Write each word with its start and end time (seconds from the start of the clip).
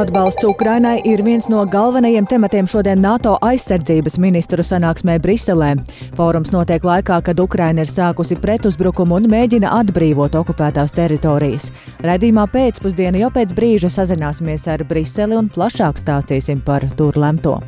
Atbalsts 0.00 0.46
Ukrainai 0.48 1.02
ir 1.04 1.20
viens 1.20 1.44
no 1.52 1.60
galvenajiem 1.68 2.24
tematiem 2.24 2.64
šodien 2.70 3.02
NATO 3.04 3.34
aizsardzības 3.44 4.14
ministru 4.22 4.64
sanāksmē 4.64 5.18
Briselē. 5.20 5.74
Fórums 6.16 6.54
notiek 6.54 6.86
laikā, 6.88 7.18
kad 7.26 7.42
Ukraina 7.42 7.84
ir 7.84 7.90
sākusi 7.90 8.38
pretuzbrukumu 8.40 9.18
un 9.18 9.28
mēģina 9.28 9.74
atbrīvot 9.82 10.38
okupētās 10.40 10.96
teritorijas. 10.96 11.68
Redījumā 12.06 12.46
pēcpusdienā 12.54 13.20
jau 13.26 13.28
pēc 13.34 13.52
brīža 13.58 13.92
sazināsimies 13.98 14.64
ar 14.72 14.86
Briseli 14.88 15.36
un 15.36 15.52
plašāk 15.52 16.00
stāstīsim 16.00 16.64
par 16.64 16.88
tur 16.96 17.20
lemto. 17.20 17.58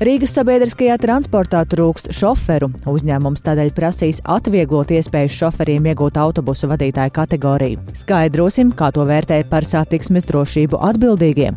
Rīgas 0.00 0.32
sabiedriskajā 0.32 0.94
transportā 0.96 1.58
trūkst 1.68 2.06
šoferu. 2.16 2.70
Uzņēmums 2.88 3.42
tādēļ 3.44 3.72
prasīs 3.76 4.22
atvieglot 4.24 4.94
iespēju 4.96 5.28
šoferiem 5.34 5.90
iegūt 5.90 6.16
autobusu 6.16 6.70
vadītāju 6.70 7.12
kategoriju. 7.18 7.82
Skaidrosim, 8.00 8.70
kā 8.72 8.88
to 8.96 9.04
vērtē 9.04 9.42
par 9.50 9.66
satiksmes 9.68 10.24
drošību 10.30 10.80
atbildīgie. 10.88 11.50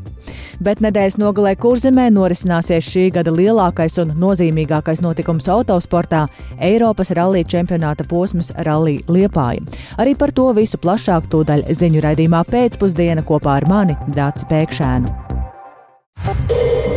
Bet 0.60 0.84
nedēļas 0.84 1.16
nogalē 1.24 1.54
Kurzemē 1.56 2.10
norisināsies 2.12 2.84
šī 2.84 3.06
gada 3.16 3.32
lielākais 3.32 3.96
un 4.04 4.12
nozīmīgākais 4.20 5.00
notikums 5.06 5.48
autosportā- 5.48 6.26
Eiropas 6.72 7.16
rallija 7.16 7.48
čempionāta 7.48 8.04
posms 8.04 8.52
Rallija 8.68 9.08
Liepāja. 9.08 9.64
Arī 9.96 10.18
par 10.18 10.36
to 10.36 10.52
visu 10.52 10.78
plašāk 10.78 11.32
tūdaļ 11.32 11.72
ziņu 11.72 12.04
raidījumā 12.04 12.44
pēcpusdiena 12.44 13.24
kopā 13.24 13.62
ar 13.62 13.70
mani 13.70 13.96
Dāci 14.12 14.44
Pēkšēnu. 14.52 16.93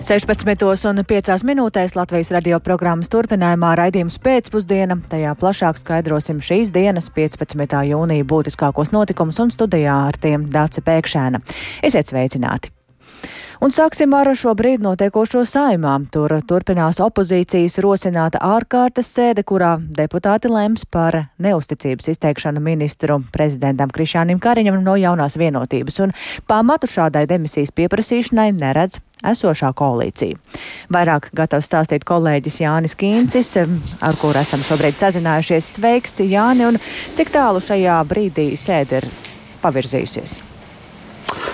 16,5 0.00 1.42
minūtēs 1.44 1.92
Latvijas 1.92 2.30
radio 2.32 2.56
programmas 2.64 3.10
turpinājumā 3.12 3.74
raidījums 3.76 4.16
pēcpusdiena. 4.24 4.96
Tajā 5.12 5.34
plašāk 5.36 5.76
skaidrosim 5.76 6.40
šīs 6.40 6.72
dienas 6.72 7.10
15. 7.12 7.76
jūnija 7.90 8.24
būtiskākos 8.32 8.94
notikumus 8.96 9.42
un 9.44 9.52
studijā 9.52 9.98
ar 10.08 10.16
tiem 10.16 10.48
Dāce 10.48 10.80
Pēkšēna. 10.86 11.42
Esiet 11.84 12.08
sveicināti! 12.08 12.72
Un 13.60 13.74
sāksim 13.76 14.14
ar 14.16 14.30
šobrīd 14.32 14.80
notiekošo 14.80 15.42
saimā. 15.44 15.98
Tur 16.08 16.32
turpinās 16.48 16.96
opozīcijas 17.04 17.76
rosināta 17.84 18.40
ārkārtas 18.40 19.10
sēde, 19.12 19.44
kurā 19.44 19.74
deputāti 19.76 20.48
lems 20.48 20.86
par 20.88 21.26
neusticības 21.36 22.08
izteikšanu 22.14 22.64
ministru 22.64 23.18
prezidentam 23.34 23.92
Krišānim 23.92 24.40
Kariņam 24.40 24.80
no 24.80 24.96
jaunās 24.96 25.36
vienotības. 25.36 26.00
Un 26.06 26.16
pamatu 26.48 26.88
šādai 26.88 27.26
demisijas 27.28 27.76
pieprasīšanai 27.76 28.48
neredz 28.56 28.96
esošā 29.26 29.72
koalīcija. 29.76 30.38
Vairāk 30.92 31.30
gatavs 31.36 31.70
stāstīt 31.70 32.06
kolēģis 32.08 32.60
Jānis 32.64 32.96
Kīncis, 32.98 33.54
ar 34.00 34.20
kuru 34.20 34.42
esam 34.42 34.64
šobrīd 34.66 34.98
sazinājušies. 35.00 35.72
Sveiks, 35.78 36.20
Jāni, 36.26 36.68
un 36.68 36.78
cik 37.16 37.32
tālu 37.34 37.62
šajā 37.64 37.98
brīdī 38.10 38.52
sēde 38.58 39.02
ir 39.02 39.10
pavirzījusies? 39.64 40.49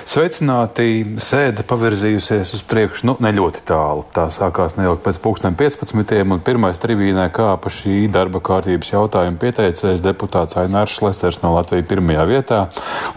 Sveicināti! 0.07 1.03
Sēde 1.19 1.65
pavirzījusies 1.67 2.53
uz 2.55 2.61
priekšu 2.71 3.09
nu, 3.09 3.15
ne 3.19 3.33
ļoti 3.35 3.65
tālu. 3.67 4.05
Tā 4.15 4.29
sākās 4.31 4.77
neilgi 4.79 5.01
pēc 5.03 5.17
15. 5.19 6.21
un 6.23 6.43
pirmais 6.47 6.79
tribīnē 6.79 7.25
kāpa 7.35 7.73
šī 7.75 8.05
darba 8.15 8.39
kārtības 8.39 8.93
jautājuma 8.93 9.41
pieteicējs 9.43 10.05
deputāts 10.05 10.55
Ainārs 10.63 10.95
Šlesers 10.95 11.41
no 11.43 11.51
Latvijas 11.57 11.89
pirmajā 11.91 12.27
vietā. 12.31 12.61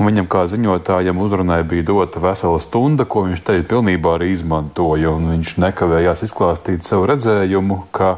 Viņam 0.02 0.26
kā 0.34 0.48
ziņotājam 0.50 1.22
uzrunai 1.22 1.60
bija 1.70 1.86
dota 1.92 2.24
vesela 2.24 2.58
stunda, 2.64 3.06
ko 3.06 3.28
viņš 3.28 3.46
te 3.46 3.60
pilnībā 3.70 4.16
arī 4.18 4.32
izmantoja. 4.34 5.14
Viņš 5.28 5.54
nekavējās 5.62 6.26
izklāstīt 6.26 6.90
savu 6.90 7.06
redzējumu, 7.14 7.84
ka 7.94 8.16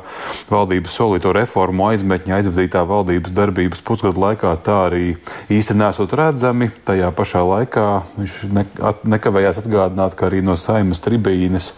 valdības 0.47 0.95
solīto 0.95 1.35
reformu 1.35 1.89
aizmetņa 1.89 2.39
aizvadītā 2.39 2.87
valdības 2.87 3.35
darbības 3.35 3.83
pusgadu 3.83 4.23
laikā 4.29 4.55
tā 4.63 4.79
arī 4.87 5.05
īsti 5.51 5.75
nesot 5.75 6.15
redzami. 6.15 6.71
Tajā 6.87 7.11
pašā 7.19 7.43
laikā 7.51 7.87
viņš 8.15 8.41
ne, 8.47 8.60
at, 8.83 9.03
nekavējās 9.07 9.61
atgādināt, 9.63 10.15
ka 10.17 10.27
arī 10.29 10.41
no 10.45 10.57
saimas 10.59 11.03
tribīnes, 11.03 11.71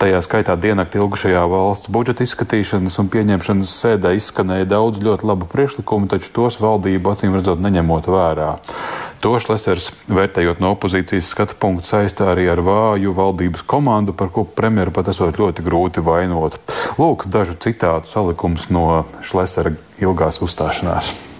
tajā 0.00 0.20
skaitā 0.24 0.56
diennakti 0.60 1.00
ilgušajā 1.00 1.44
valsts 1.50 1.92
budžeta 1.92 2.26
izskatīšanas 2.26 2.98
un 3.02 3.10
pieņemšanas 3.12 3.78
sēdē 3.84 4.14
izskanēja 4.18 4.68
daudz 4.74 5.02
ļoti 5.04 5.30
labu 5.30 5.48
priekšlikumu, 5.50 6.10
taču 6.12 6.32
tos 6.36 6.60
valdība 6.62 7.14
acīm 7.14 7.36
redzot 7.38 7.62
neņemot 7.64 8.10
vērā. 8.10 8.52
To 9.24 9.38
Šlesers, 9.40 9.86
vērtējot 10.12 10.58
no 10.60 10.74
opozīcijas 10.74 11.30
skatu 11.32 11.56
punktu, 11.56 11.88
saistā 11.94 12.26
arī 12.34 12.44
ar 12.52 12.60
vāju 12.60 13.14
valdības 13.16 13.64
komandu, 13.64 14.12
par 14.12 14.28
ko 14.34 14.44
premjeru 14.44 14.92
pat 14.92 15.08
esot 15.14 15.40
ļoti 15.40 15.64
grūti 15.64 16.04
vainot. 16.04 16.60
Lūk, 17.00 17.24
dažu 17.32 17.56
citātu 17.56 18.12
salikums 18.12 18.68
no 18.68 19.06
Šlesera 19.24 19.72
ilgās 19.96 20.44
uzstāšanās. 20.44 21.33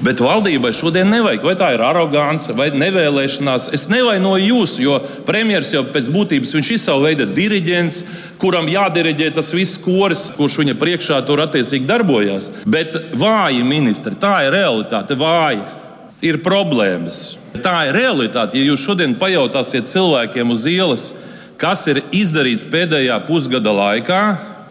Bet 0.00 0.20
valdībai 0.24 0.70
šodien 0.72 1.10
nevajag, 1.12 1.42
vai 1.44 1.52
tā 1.60 1.66
ir 1.74 1.82
arogance 1.84 2.54
vai 2.56 2.70
nevēlēšanās. 2.72 3.66
Es 3.76 3.84
nevainoju 3.92 4.46
jūs, 4.46 4.78
jo 4.80 4.94
premjerministrs 5.28 5.76
jau 5.76 5.82
pēc 5.92 6.08
būtības 6.14 6.54
ir 6.56 6.78
savu 6.80 7.04
veidu 7.04 7.26
diriģents, 7.36 7.98
kuram 8.40 8.70
jādiriģē 8.72 9.28
tas 9.36 9.52
viss 9.52 9.76
koris, 9.84 10.30
kurš 10.38 10.56
viņa 10.62 10.76
priekšā 10.80 11.20
tur 11.28 11.44
attiecīgi 11.44 11.84
darbojas. 11.84 12.48
Bet 12.64 12.96
vāji 13.12 13.60
ministri, 13.60 14.16
tā 14.16 14.38
ir 14.46 14.56
realitāte. 14.56 15.20
Vāji 15.20 15.60
ir 16.24 16.40
problēmas. 16.40 17.36
Tā 17.60 17.90
ir 17.90 18.00
realitāte. 18.00 18.56
Ja 18.56 18.72
jūs 18.72 18.88
šodien 18.88 19.18
pajautāsiet 19.20 19.90
cilvēkiem 19.92 20.56
uz 20.56 20.64
ielas, 20.64 21.10
kas 21.60 21.84
ir 21.92 22.06
izdarīts 22.08 22.64
pēdējā 22.72 23.20
pusgada 23.28 23.76
laikā, 23.76 24.22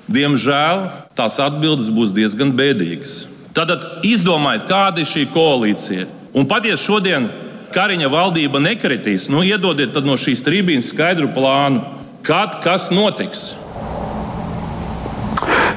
diemžēl 0.09 0.87
tās 1.13 1.37
atbildes 1.43 1.93
būs 1.93 2.17
diezgan 2.17 2.57
bēdīgas. 2.57 3.27
Tātad 3.57 4.05
izdomājiet, 4.05 4.67
kāda 4.69 5.01
ir 5.01 5.09
šī 5.09 5.25
koalīcija. 5.33 6.07
Un 6.37 6.45
pat 6.49 6.67
ja 6.69 6.77
šodien 6.77 7.29
Kariņa 7.73 8.09
valdība 8.09 8.61
nekritīs, 8.61 9.27
nu 9.29 9.43
iedodiet 9.45 9.97
no 10.01 10.15
šīs 10.17 10.41
trījus 10.45 10.89
skaidru 10.89 11.29
plānu, 11.35 11.83
kad 12.25 12.59
kas 12.63 12.89
notiks. 12.89 13.51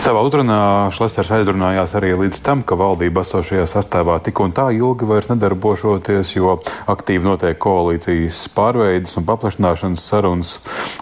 Savā 0.02 0.18
uzrunā 0.26 0.90
Šlesters 0.90 1.28
aizrunājās 1.30 1.92
arī 1.94 2.08
līdz 2.18 2.40
tam, 2.42 2.64
ka 2.66 2.74
valdība 2.74 3.22
esošajā 3.22 3.68
sastāvā 3.70 4.16
tik 4.26 4.40
un 4.42 4.50
tā 4.50 4.64
ilgi 4.74 5.06
vairs 5.06 5.28
nedarbošoties, 5.30 6.32
jo 6.34 6.56
aktīvi 6.90 7.22
notiek 7.22 7.60
koalīcijas 7.62 8.40
pārveides 8.50 9.14
un 9.20 9.28
paplašināšanas 9.28 10.08
sarunas, 10.10 10.56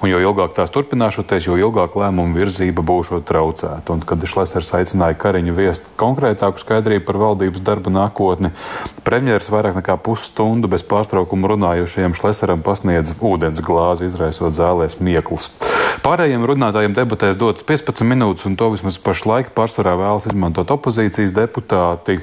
un 0.05 0.13
jo 0.13 0.21
ilgāk 0.21 0.53
tās 0.59 0.75
turpināšoties, 0.75 1.49
jo 1.49 1.57
ilgāk 1.57 1.97
lēmumu 1.97 2.37
virzība 2.43 2.85
būšot 2.85 3.25
traucēta. 3.31 3.97
Un, 3.97 4.05
kad 4.05 4.29
Šlesters 4.35 4.75
aicināja 4.83 5.17
Kariņu 5.25 5.57
viest 5.57 5.89
konkrētāku 5.97 6.61
skaidrību 6.61 7.09
par 7.09 7.23
valdības 7.25 7.65
darba 7.65 7.97
nākotni, 7.97 8.53
premjeras 9.09 9.49
vairāk 9.49 9.81
nekā 9.81 9.97
pusstundu 10.05 10.69
bez 10.69 10.85
pārtraukuma 10.85 11.55
runājušajiem 11.55 12.21
Šlesteram 12.21 12.61
pasniedz 12.69 13.17
ūdens 13.17 13.65
glāzi, 13.65 14.13
izraisot 14.13 14.53
zālē 14.61 14.93
smieklus. 14.93 15.49
Pārējiem 16.01 16.45
runātājiem 16.47 16.95
debatēs 16.97 17.37
dotas 17.39 17.67
15 17.67 18.07
minūtes, 18.09 18.47
un 18.49 18.55
to 18.59 18.71
vismaz 18.73 18.97
pašlaik 19.03 19.51
pārsvarā 19.57 19.97
vēlas 19.99 20.29
izmantot 20.31 20.71
opozīcijas 20.73 21.35
deputāti. 21.37 22.21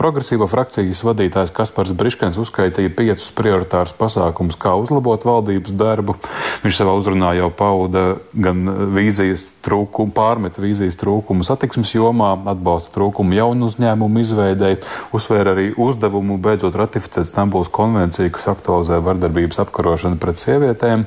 Progresīvo 0.00 0.48
frakcijas 0.50 1.02
vadītājs 1.06 1.52
Kaspars 1.54 1.92
Briškens 1.96 2.38
uzskaitīja 2.40 2.90
piecus 2.96 3.28
prioritārus 3.36 3.94
pasākumus, 3.96 4.58
kā 4.60 4.74
uzlabot 4.80 5.22
valdības 5.28 5.76
darbu. 5.78 6.16
Viņš 6.64 6.80
savā 6.80 6.96
uzrunā 6.98 7.34
jau 7.38 7.50
pauda 7.54 8.04
gan 8.32 8.64
vīzijas 8.96 9.46
trūkumu, 9.66 10.14
pārmet 10.16 10.58
vīzijas 10.60 10.98
trūkumu 10.98 11.46
satiksmes 11.46 11.92
jomā, 11.94 12.32
atbalsta 12.52 12.92
trūkumu 12.96 13.38
jaunu 13.38 13.70
uzņēmumu 13.70 14.24
izveidēji, 14.24 14.80
uzsvēra 15.16 15.54
arī 15.54 15.68
uzdevumu 15.78 16.40
beidzot 16.42 16.76
ratificēt 16.80 17.28
Stambuls 17.30 17.70
konvenciju, 17.72 18.32
kas 18.34 18.50
aktualizē 18.56 18.98
vardarbības 19.04 19.62
apkarošanu 19.62 20.20
pret 20.22 20.42
sievietēm. 20.42 21.06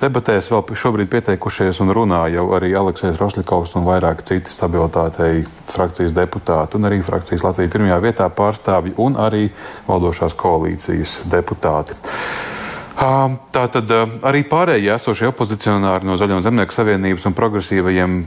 Debatēs 0.00 0.50
vēl 0.52 0.64
šobrīd 0.80 1.10
pieteikti 1.10 1.29
izteikušies 1.30 1.78
un 1.84 1.92
runā 1.94 2.24
jau 2.34 2.48
arī 2.56 2.72
Aleksējs 2.74 3.20
Rosļikovs 3.20 3.76
un 3.78 3.84
vairāk 3.86 4.24
citi 4.26 4.50
stabilitātei 4.50 5.44
frakcijas 5.70 6.14
deputāti 6.16 6.74
un 6.76 6.88
arī 6.88 6.98
frakcijas 7.06 7.44
Latvijas 7.44 7.70
pirmajā 7.70 7.98
vietā 8.02 8.26
pārstāvji 8.26 8.96
un 8.98 9.14
arī 9.14 9.50
valdošās 9.86 10.34
koalīcijas 10.34 11.20
deputāti. 11.30 11.94
Tā 13.00 13.62
tad 13.72 13.92
arī 14.26 14.42
pārējie 14.44 14.90
esošie 14.92 15.30
opozicionāri 15.30 16.04
no 16.04 16.18
Zaļo 16.20 16.42
zemnieku 16.44 16.74
savienības 16.74 17.28
un 17.30 17.36
progresīvajiem 17.38 18.18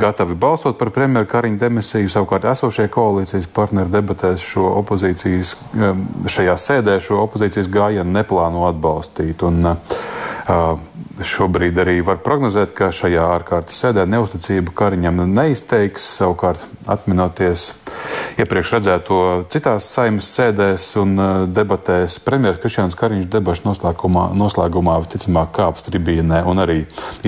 gatavi 0.00 0.38
balsot 0.38 0.78
par 0.78 0.92
premjeru 0.94 1.28
Kariņu 1.28 1.58
demisiju. 1.60 2.08
Savukārt 2.14 2.46
esošie 2.54 2.86
koalīcijas 2.94 3.50
partneri 3.52 3.92
debatēs 3.92 4.46
šo 4.46 4.70
opozīcijas, 4.78 5.56
šajā 6.30 6.56
sēdē 6.56 6.96
šo 7.02 7.20
opozīcijas 7.26 7.68
gājienu 7.74 8.14
neplāno 8.14 8.64
atbalstīt. 8.70 9.42
Un, 9.50 9.74
Šobrīd 11.20 11.76
arī 11.76 11.98
var 12.00 12.22
prognozēt, 12.24 12.72
ka 12.76 12.88
šajā 12.94 13.26
ārkārtas 13.34 13.82
sēdē 13.84 14.06
neusticību 14.08 14.72
Kariņam 14.76 15.20
neizteiks. 15.28 16.06
Savukārt, 16.16 16.62
atminoties 16.88 17.72
iepriekš 18.40 18.72
redzēto 18.76 19.18
citās 19.52 19.86
saimnes 19.92 20.30
sēdēs 20.32 20.86
un 21.02 21.12
debatēs. 21.52 22.16
Premjerministrs 22.24 22.62
Krišjāns 22.62 22.96
Kariņš 22.98 23.28
debašu 23.32 23.66
noslēgumā, 23.68 24.28
noslēgumā 24.38 24.96
visticamāk 25.04 25.52
kāps 25.58 25.84
tribīnē 25.88 26.42
un 26.48 26.62
arī 26.64 26.78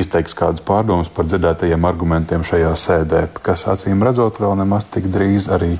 izteiks 0.00 0.36
kādas 0.38 0.64
pārdomas 0.64 1.12
par 1.12 1.28
dzirdētajiem 1.28 1.84
argumentiem 1.88 2.46
šajā 2.46 2.72
sēdē, 2.80 3.26
kas 3.44 3.66
acīm 3.70 4.02
redzot 4.06 4.40
vēl 4.40 4.56
nemaz 4.62 4.88
tik 4.94 5.10
drīz 5.12 5.50
arī 5.52 5.74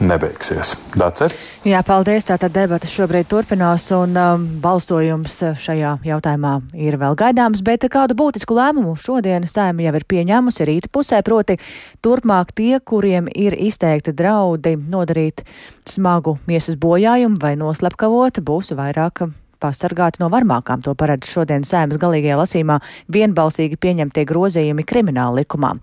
nebeigsies. 0.00 0.78
Dace? 0.96 1.30
Jā, 1.66 1.82
paldies. 1.84 2.24
Tātad 2.24 2.54
debatas 2.54 2.92
šobrīd 2.94 3.26
turpinās 3.28 3.90
un 3.92 4.14
um, 4.16 4.44
balsojums 4.62 5.34
šajā 5.60 5.98
jautājumā 6.06 6.54
ir 6.72 6.96
vēl 7.00 7.18
gaidāms, 7.20 7.49
bet 7.66 7.88
kādu 7.90 8.14
būtisku 8.14 8.54
lēmumu 8.54 8.94
šodien 8.94 9.48
saima 9.50 9.82
jau 9.82 9.94
ir 9.98 10.06
pieņēmusi 10.06 10.68
rīta 10.68 10.92
pusē, 10.94 11.18
proti 11.26 11.58
turpmāk 12.06 12.54
tie, 12.54 12.78
kuriem 12.78 13.26
ir 13.34 13.58
izteikti 13.58 14.14
draudi 14.14 14.76
nodarīt 14.78 15.42
smagu 15.90 16.38
miesas 16.46 16.78
bojājumu 16.78 17.42
vai 17.42 17.56
noslepkavot, 17.58 18.38
būs 18.46 18.70
vairāk 18.78 19.26
pasargāti 19.60 20.22
no 20.22 20.30
varmākām. 20.32 20.82
To 20.84 20.94
paredz 20.98 21.28
šodien 21.30 21.64
sēmas 21.66 22.00
galīgajā 22.00 22.38
lasīmā 22.40 22.78
vienbalsīgi 23.12 23.78
pieņemtie 23.80 24.24
grozījumi 24.28 24.84
krimināla 24.88 25.42
likumā. 25.42 25.74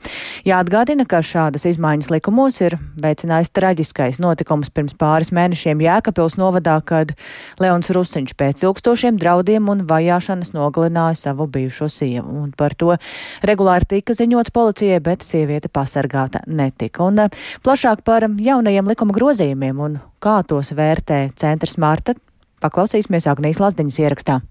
Jāatgādina, 0.47 1.05
ka 1.09 1.21
šādas 1.25 1.67
izmaiņas 1.69 2.11
likumos 2.13 2.59
ir 2.63 2.77
veicinājis 3.03 3.53
traģiskais 3.55 4.21
notikums 4.23 4.71
pirms 4.73 4.97
pāris 4.97 5.31
mēnešiem 5.35 5.81
Jēkabils 5.85 6.37
novadā, 6.41 6.77
kad 6.85 7.13
Leons 7.61 7.91
Rusiņš 7.93 8.35
pēc 8.37 8.65
ilgstošiem 8.65 9.19
draudiem 9.21 9.69
un 9.71 9.85
vajāšanas 9.89 10.53
nogalināja 10.55 11.17
savu 11.21 11.47
bijušo 11.51 11.89
sievu. 11.91 12.33
Un 12.43 12.53
par 12.57 12.75
to 12.75 12.95
regulāri 13.47 13.89
tika 13.97 14.15
ziņots 14.17 14.53
policijai, 14.55 14.99
bet 15.03 15.25
sieviete 15.27 15.71
pasargāta 15.73 16.43
netika. 16.47 17.05
Un 17.07 17.25
eh, 17.25 17.41
plašāk 17.65 18.03
par 18.07 18.27
jaunajiem 18.27 18.93
likuma 18.93 19.15
grozījumiem 19.17 19.83
un 19.83 19.99
kā 20.23 20.39
tos 20.47 20.73
vērtē 20.75 21.27
centrs 21.37 21.77
Marta 21.81 22.17
Paklausīsimies 22.67 23.29
Agnijas 23.31 23.61
Lazdiņas 23.63 23.99
ierakstā. 24.03 24.41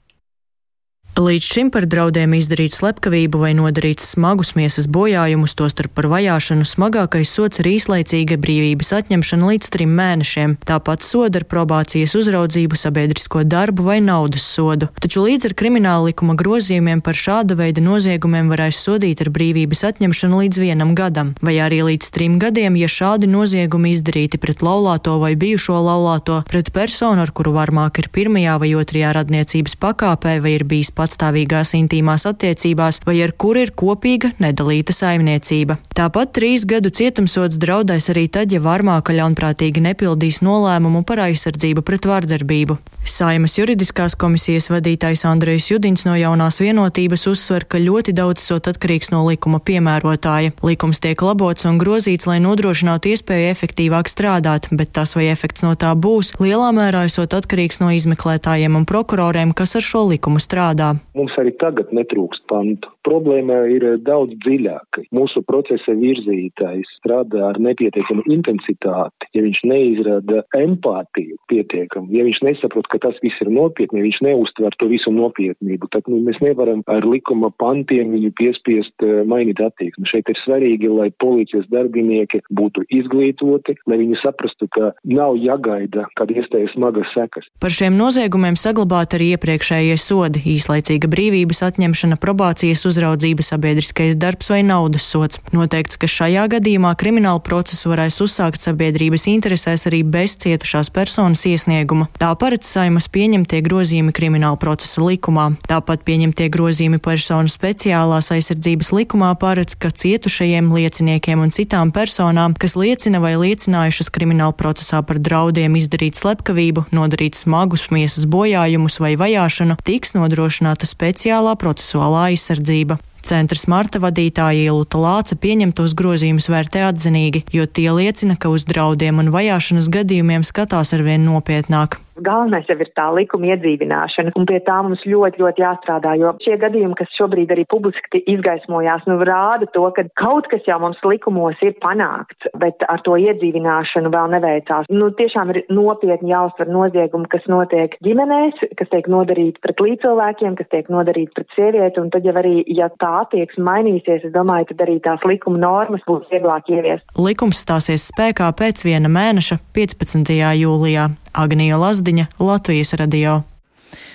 Līdz 1.16 1.46
šim 1.48 1.68
par 1.72 1.86
draudiem 1.88 2.34
izdarīt 2.36 2.74
slepkavību 2.76 3.38
vai 3.40 3.54
nodarīt 3.56 4.02
smagus 4.04 4.50
miesas 4.52 4.84
bojājumus, 4.92 5.54
tostarp 5.56 5.94
par 5.96 6.10
vajāšanu, 6.12 6.66
smagākais 6.68 7.30
sots 7.32 7.62
ir 7.62 7.70
īslaicīga 7.70 8.36
brīvības 8.36 8.92
atņemšana 8.98 9.48
līdz 9.48 9.70
trim 9.72 9.94
mēnešiem. 9.96 10.58
Tāpat 10.68 11.06
soda 11.08 11.40
ar 11.40 11.46
probācijas 11.48 12.12
uzraudzību, 12.20 12.76
sabiedrisko 12.76 13.46
darbu 13.48 13.86
vai 13.86 13.96
naudas 14.04 14.44
sodu. 14.44 14.90
Taču 15.00 15.24
līdz 15.24 15.48
ar 15.48 15.54
krimināla 15.56 16.10
likuma 16.10 16.36
grozījumiem 16.36 17.00
par 17.00 17.16
šāda 17.16 17.56
veida 17.62 17.80
noziegumiem 17.80 18.52
varēs 18.52 18.82
sodīt 18.84 19.24
ar 19.24 19.32
brīvības 19.32 19.86
atņemšanu 19.88 20.42
līdz 20.42 20.60
vienam 20.66 20.92
gadam, 21.00 21.32
vai 21.40 21.56
arī 21.64 21.80
līdz 21.88 22.12
trim 22.12 22.36
gadiem, 22.44 22.76
ja 22.76 22.92
šādi 22.92 23.32
noziegumi 23.32 23.94
izdarīti 23.96 24.36
pret 24.36 24.60
laulāto 24.60 25.16
vai 25.24 25.32
bijušo 25.32 25.80
laulāto, 25.80 26.42
pret 26.52 26.74
personu, 26.76 27.24
ar 27.24 27.32
kuru 27.32 27.56
varmāk 27.56 28.04
ir 28.04 28.12
pirmajā 28.12 28.60
vai 28.60 28.74
otrajā 28.76 29.16
radniecības 29.16 29.80
pakāpē 29.80 30.36
vai 30.44 30.56
ir 30.60 30.68
bijis 30.68 30.92
pats 30.92 31.05
patstāvīgās 31.06 31.76
intīmās 31.78 32.26
attiecībās 32.26 33.00
vai 33.06 33.20
ar 33.24 33.32
kuru 33.32 33.64
ir 33.64 33.72
kopīga 33.78 34.34
nedalīta 34.42 34.92
saimniecība. 34.96 35.78
Tāpat 35.96 36.34
trīs 36.36 36.66
gadu 36.68 36.90
cietumsods 36.92 37.56
draudēs 37.62 38.10
arī 38.12 38.26
tad, 38.28 38.52
ja 38.52 38.60
varmāka 38.60 39.14
ļaunprātīgi 39.16 39.80
nepildīs 39.86 40.42
nolēmumu 40.44 41.06
par 41.08 41.24
aizsardzību 41.30 41.86
pret 41.86 42.10
vardarbību. 42.10 42.76
Saimas 43.06 43.54
juridiskās 43.54 44.16
komisijas 44.18 44.66
vadītājs 44.66 45.22
Andrejs 45.30 45.70
Judins 45.70 46.02
no 46.08 46.16
jaunās 46.18 46.58
vienotības 46.60 47.28
uzsver, 47.30 47.64
ka 47.64 47.78
ļoti 47.78 48.12
daudz 48.16 48.42
esot 48.42 48.66
atkarīgs 48.72 49.12
no 49.14 49.22
likuma 49.28 49.60
piemērotāja. 49.62 50.56
Likums 50.66 51.00
tiek 51.04 51.22
labots 51.22 51.68
un 51.70 51.78
grozīts, 51.78 52.26
lai 52.26 52.40
nodrošinātu 52.42 53.14
iespēju 53.14 53.52
efektīvāk 53.54 54.10
strādāt, 54.10 54.66
bet 54.74 54.90
tas, 54.98 55.14
vai 55.14 55.30
efekts 55.30 55.62
no 55.62 55.76
tā 55.78 55.94
būs, 55.94 56.34
lielā 56.42 56.72
mērā 56.74 57.06
esot 57.06 57.38
atkarīgs 57.38 57.78
no 57.84 57.94
izmeklētājiem 57.94 58.82
un 58.82 58.88
prokuroriem, 58.90 59.54
kas 59.54 59.78
ar 59.78 59.86
šo 59.86 60.08
likumu 60.10 60.42
strādā. 60.42 60.95
Mums 61.16 61.36
arī 61.40 61.54
tagad 61.60 61.92
netrūkst 61.96 62.46
pantu. 62.50 62.92
Problēma 63.06 63.60
ir 63.70 63.84
daudz 64.02 64.34
dziļāka. 64.42 65.06
Mūsu 65.14 65.42
procesa 65.46 65.94
virzītājs 65.94 66.90
strādā 66.98 67.44
ar 67.52 67.60
nepietiekamu 67.62 68.24
intensitāti, 68.34 69.28
ja 69.36 69.44
viņš 69.44 69.60
neizrada 69.70 70.42
empātiju 70.58 71.38
pietiekam, 71.50 72.08
ja 72.14 72.24
viņš 72.26 72.42
nesaprot, 72.46 72.88
ka 72.90 73.00
tas 73.04 73.18
viss 73.22 73.38
ir 73.44 73.52
nopietni, 73.54 74.00
ja 74.00 74.06
viņš 74.08 74.18
neuztver 74.26 74.74
to 74.80 74.90
visu 74.90 75.12
nopietnību, 75.14 75.90
tad 75.94 76.10
nu, 76.10 76.18
mēs 76.26 76.40
nevaram 76.42 76.82
ar 76.90 77.06
likuma 77.06 77.52
pantiem 77.62 78.10
viņu 78.16 78.32
piespiest 78.40 79.06
uh, 79.06 79.22
mainīt 79.28 79.62
attieksmi. 79.62 80.08
Šeit 80.10 80.30
ir 80.32 80.40
svarīgi, 80.42 80.90
lai 80.90 81.08
policijas 81.22 81.68
darbinieki 81.70 82.42
būtu 82.58 82.86
izglītoti, 82.98 83.76
lai 83.86 84.00
viņi 84.02 84.20
saprastu, 84.22 84.68
ka 84.74 84.90
nav 85.06 85.38
jāgaida, 85.40 86.08
kad 86.18 86.32
iestājas 86.34 86.74
smagas 86.74 87.10
sekas. 87.14 87.46
Par 87.62 87.74
šiem 87.74 87.96
noziegumiem 87.98 88.58
saglabāt 88.58 89.16
arī 89.16 89.32
iepriekšējie 89.36 89.96
sodi, 90.00 90.42
īslaicīga 90.56 91.10
brīvības 91.12 91.62
atņemšana, 91.70 92.18
probācijas 92.22 92.84
uz 92.88 92.95
uzraudzība, 92.96 93.44
sabiedriskais 93.44 94.16
darbs 94.16 94.48
vai 94.48 94.62
naudas 94.64 95.04
sots. 95.04 95.40
Noteikts, 95.52 95.98
ka 96.00 96.08
šajā 96.08 96.46
gadījumā 96.56 96.94
kriminālu 96.96 97.42
procesu 97.44 97.92
varēs 97.92 98.18
uzsākt 98.24 98.62
sabiedrības 98.62 99.26
interesēs 99.28 99.86
arī 99.90 100.00
bez 100.02 100.38
cietušās 100.40 100.88
personas 100.94 101.44
iesnieguma. 101.48 102.08
Tā 102.16 102.32
paredz 102.40 102.70
saimas 102.72 103.10
pieņemtie 103.12 103.60
grozījumi 103.66 104.14
krimināla 104.16 104.56
procesa 104.60 105.04
likumā. 105.04 105.50
Tāpat 105.68 106.06
pieņemtie 106.08 106.48
grozījumi 106.52 107.00
personu 107.04 107.52
speciālās 107.52 108.32
aizsardzības 108.34 108.92
likumā 108.96 109.34
paredz, 109.40 109.76
ka 109.76 109.92
cietušajiem 109.92 110.72
lieciniekiem 110.72 111.44
un 111.44 111.52
citām 111.54 111.92
personām, 111.94 112.56
kas 112.56 112.78
liecina 112.78 113.20
vai 113.22 113.34
liecinājušas 113.36 114.12
krimināla 114.14 114.56
procesā 114.56 115.02
par 115.06 115.20
draudiem 115.20 115.76
izdarīt 115.76 116.16
slepkavību, 116.16 116.86
nodarīt 116.96 117.36
smagus 117.36 117.88
miesas 117.92 118.24
bojājumus 118.30 119.00
vai 119.02 119.14
vajāšanu, 119.20 119.78
tiks 119.86 120.16
nodrošināta 120.16 120.88
speciālā 120.88 121.56
procesuālā 121.60 122.30
aizsardzība. 122.32 122.85
Centra 123.26 123.58
Marta 123.66 123.98
vadītāja 123.98 124.70
Ilta 124.70 125.00
Lāca 125.02 125.34
pieņemtos 125.42 125.96
grozījumus 125.98 126.46
vērtē 126.52 126.84
atzinīgi, 126.86 127.42
jo 127.50 127.66
tie 127.66 127.90
liecina, 127.90 128.38
ka 128.38 128.52
uz 128.54 128.62
draudiem 128.68 129.18
un 129.18 129.34
vajāšanas 129.34 129.90
gadījumiem 129.90 130.46
skatās 130.46 130.94
arvien 130.94 131.26
nopietnāk. 131.26 131.98
Galvenais 132.16 132.68
jau 132.70 132.78
ir 132.80 132.90
tā 132.96 133.06
likuma 133.12 133.50
iedzīvināšana, 133.52 134.32
un 134.38 134.46
pie 134.48 134.60
tā 134.64 134.78
mums 134.84 135.02
ļoti, 135.04 135.40
ļoti 135.42 135.62
jāstrādā, 135.62 136.14
jo 136.20 136.32
šie 136.44 136.56
gadījumi, 136.62 136.96
kas 136.96 137.12
šobrīd 137.18 137.52
arī 137.52 137.66
publiski 137.68 138.22
izgaismojās, 138.32 139.04
nu 139.10 139.18
rāda 139.26 139.68
to, 139.74 139.84
ka 139.96 140.06
kaut 140.16 140.48
kas 140.52 140.64
jau 140.68 140.78
mums 140.80 141.02
likumos 141.04 141.60
ir 141.66 141.76
panākts, 141.82 142.48
bet 142.62 142.84
ar 142.88 143.02
to 143.04 143.18
iedzīvināšanu 143.20 144.12
vēl 144.14 144.32
neveicās. 144.36 144.88
Nu, 144.92 145.10
tiešām 145.18 145.52
ir 145.52 145.62
nopietni 145.68 146.32
jāuztver 146.32 146.70
noziegumi, 146.72 147.28
kas 147.32 147.44
notiek 147.52 147.98
ģimenēs, 148.06 148.64
kas 148.80 148.92
tiek 148.92 149.10
nodarīti 149.12 149.60
pret 149.64 149.82
līdzcilvēkiem, 149.84 150.56
kas 150.56 150.72
tiek 150.72 150.90
nodarīti 150.92 151.34
pret 151.36 151.52
sievieti, 151.58 152.00
un 152.00 152.10
tad 152.14 152.24
jau 152.26 152.36
arī, 152.40 152.56
ja 152.72 152.88
tā 153.02 153.12
attieksme 153.26 153.66
mainīsies, 153.66 154.24
es 154.28 154.34
domāju, 154.34 154.70
tad 154.72 154.86
arī 154.86 154.98
tās 155.04 155.22
likuma 155.28 155.60
normas 155.60 156.04
būs 156.08 156.26
vieglāk 156.32 156.70
ieviest. 156.72 157.06
Likums 157.20 157.60
stāsies 157.64 158.08
spēkā 158.12 158.48
pēc 158.56 158.84
viena 158.86 159.10
mēneša 159.12 159.60
15. 159.76 160.32
jūlijā. 160.62 161.10
Agnija 161.36 161.76
Lazdiņa, 162.06 162.26
Latvijas 162.38 162.92
radio. 162.94 163.40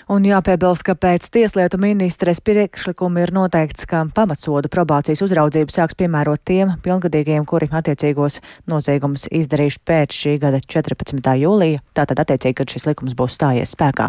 Un 0.08 0.24
jāpiebilst, 0.24 0.86
ka 0.88 0.94
pēc 0.96 1.26
tieslietu 1.28 1.76
ministres 1.76 2.40
priekšlikuma 2.40 3.26
ir 3.26 3.34
noteikts, 3.36 3.84
ka 3.84 4.06
pamatsodu 4.16 4.72
probācijas 4.72 5.20
uzraudzību 5.26 5.76
sāks 5.76 5.98
piemērot 6.00 6.40
tiem 6.48 6.72
pilngadīgiem, 6.86 7.44
kuri 7.44 7.68
attiecīgos 7.68 8.40
noziegumus 8.72 9.28
izdarījuši 9.28 9.84
pēc 9.84 10.16
šī 10.22 10.38
gada 10.40 10.64
14. 10.64 11.36
jūlija, 11.44 11.84
tātad 11.92 12.24
attiecīgi, 12.24 12.62
kad 12.62 12.72
šis 12.72 12.88
likums 12.88 13.18
būs 13.20 13.36
stājies 13.36 13.76
spēkā. 13.76 14.08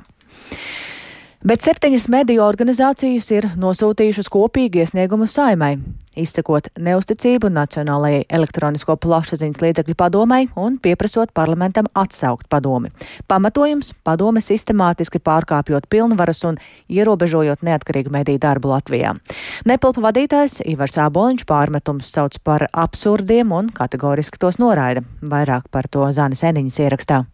Bet 1.42 1.64
septiņas 1.64 2.04
mediju 2.06 2.44
organizācijas 2.46 3.26
ir 3.34 3.46
nosūtījušas 3.58 4.28
kopīgi 4.30 4.84
iesniegumu 4.84 5.26
saimai, 5.26 5.72
izsakot 6.14 6.68
neusticību 6.78 7.50
Nacionālajai 7.50 8.20
elektronisko 8.38 8.94
plašsaziņas 9.02 9.58
līdzekļu 9.64 9.96
padomai 9.98 10.44
un 10.54 10.76
pieprasot 10.78 11.32
parlamentam 11.34 11.88
atsaukt 11.98 12.46
padomi. 12.46 12.92
Pamatojums- 13.26 13.90
padome 14.06 14.38
sistemātiski 14.38 15.18
pārkāpjot 15.18 15.90
pilnvaras 15.90 16.44
un 16.44 16.58
ierobežojot 16.88 17.66
neatkarīgu 17.66 18.14
mediju 18.14 18.38
darbu 18.38 18.78
Latvijā. 18.78 19.18
Nepilpa 19.66 20.00
vadītājs 20.00 20.62
Ivars 20.64 20.94
Āboliņš 20.94 21.44
pārmetums 21.44 22.06
sauc 22.06 22.38
par 22.44 22.68
absurdiem 22.72 23.50
un 23.50 23.70
kategoriski 23.70 24.38
tos 24.38 24.58
noraida. 24.58 25.02
Vairāk 25.22 25.62
par 25.72 25.88
to 25.90 26.06
Zānis 26.06 26.46
Eniņas 26.46 26.78
ierakstā. 26.78 27.31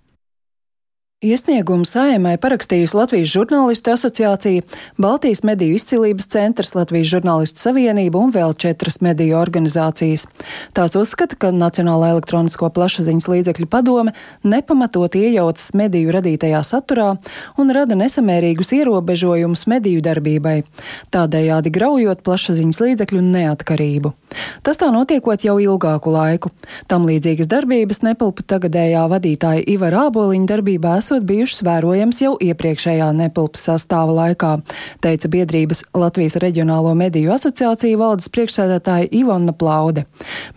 Iesniegumu 1.18 1.82
saimai 1.82 2.36
parakstījusi 2.38 2.94
Latvijas 2.94 3.32
žurnālistu 3.32 3.90
asociācija, 3.90 4.62
Baltijas 5.02 5.40
mediju 5.42 5.74
izcilības 5.74 6.28
centrs, 6.30 6.76
Latvijas 6.76 7.08
žurnālistu 7.10 7.58
savienība 7.58 8.20
un 8.22 8.30
vēl 8.30 8.52
četras 8.54 9.00
mediju 9.02 9.34
organizācijas. 9.40 10.28
Tās 10.78 10.94
uzskata, 10.94 11.34
ka 11.34 11.50
Nacionāla 11.50 12.12
elektronisko 12.12 12.68
plašsaziņas 12.70 13.26
līdzekļu 13.32 13.66
padome 13.66 14.12
nepamatot 14.46 15.16
iejaucas 15.18 15.72
mediju 15.74 16.14
radītajā 16.14 16.60
saturā 16.62 17.08
un 17.58 17.74
rada 17.74 17.98
nesamērīgus 17.98 18.70
ierobežojumus 18.78 19.66
mediju 19.74 20.04
darbībai, 20.06 20.60
tādējādi 21.10 21.74
graujot 21.74 22.22
plašsaziņas 22.22 22.78
līdzekļu 22.84 23.24
neatkarību. 23.26 24.14
Tas 24.62 24.78
tā 24.78 24.92
notiekot 24.94 25.42
jau 25.42 25.58
ilgāku 25.58 26.14
laiku. 26.14 26.54
Tam 26.86 27.10
līdzīgas 27.10 27.50
darbības 27.50 28.04
nepilpa 28.06 28.46
tagadējā 28.54 29.02
vadītāja 29.10 29.66
Ivara 29.66 30.06
Āboliņa 30.12 30.50
darbībā 30.54 30.98
esot 31.08 31.24
bijušas 31.24 31.62
vērojams 31.64 32.18
jau 32.20 32.34
iepriekšējā 32.44 33.06
nepilpas 33.16 33.62
sastāva 33.70 34.12
laikā, 34.12 34.50
teica 35.00 35.30
biedrības 35.32 35.80
Latvijas 35.96 36.36
Reģionālo 36.42 36.90
mediju 36.98 37.32
asociācija 37.32 37.96
valdes 37.96 38.28
priekšsēdētāja 38.34 39.08
Ivona 39.16 39.54
Plaude. 39.56 40.04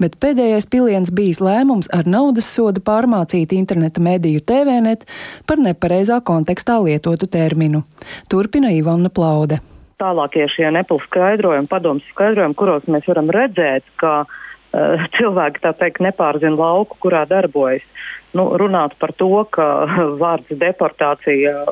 Bet 0.01 0.17
pēdējais 0.19 0.67
piliens 0.73 1.13
bijis 1.15 1.39
lēmums 1.39 1.87
ar 1.95 2.03
naudas 2.03 2.51
sodu 2.51 2.83
pārmācīt 2.83 3.55
interneta 3.55 4.03
mediju 4.03 4.43
TVNet 4.43 5.07
par 5.47 5.63
nepareizā 5.63 6.19
kontekstā 6.19 6.81
lietotu 6.83 7.31
terminu. 7.31 7.85
Turpina 8.27 8.75
Ivona 8.75 9.07
Plaude 9.07 9.61
tālākie 10.01 10.47
šie 10.49 10.65
nepilnu 10.73 11.05
skaidrojumi, 11.05 11.69
padomus 11.69 12.05
skaidrojumi, 12.09 12.57
kuros 12.57 12.87
mēs 12.89 13.05
varam 13.05 13.27
redzēt, 13.31 13.85
ka 14.01 14.23
cilvēki 14.71 15.59
tā 15.63 15.73
teikt 15.77 16.01
nepārzina 16.03 16.55
lauku, 16.55 16.97
kurā 17.03 17.25
darbojas. 17.29 17.83
Nu, 18.31 18.55
runāt 18.55 18.95
par 18.99 19.11
to, 19.19 19.45
ka 19.51 19.85
vārds 20.21 20.55
deportācija 20.55 21.65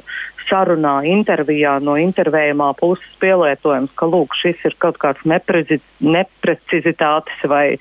sarunā, 0.50 0.96
intervijā 1.06 1.80
no 1.84 1.98
intervējumā 2.02 2.74
puses 2.80 3.18
pielietojams, 3.22 3.92
ka 3.96 4.06
lūk, 4.10 4.34
šis 4.40 4.58
ir 4.66 4.76
kaut 4.82 4.98
kāds 5.02 5.22
neprecizitātes 5.30 7.38
vai, 7.48 7.78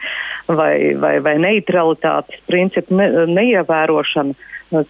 vai, 0.47 0.95
vai, 1.01 1.21
vai 1.25 1.37
neutralitātes 1.41 2.41
principu 2.47 2.95
ne, 3.01 3.07
neievērošana, 3.33 4.33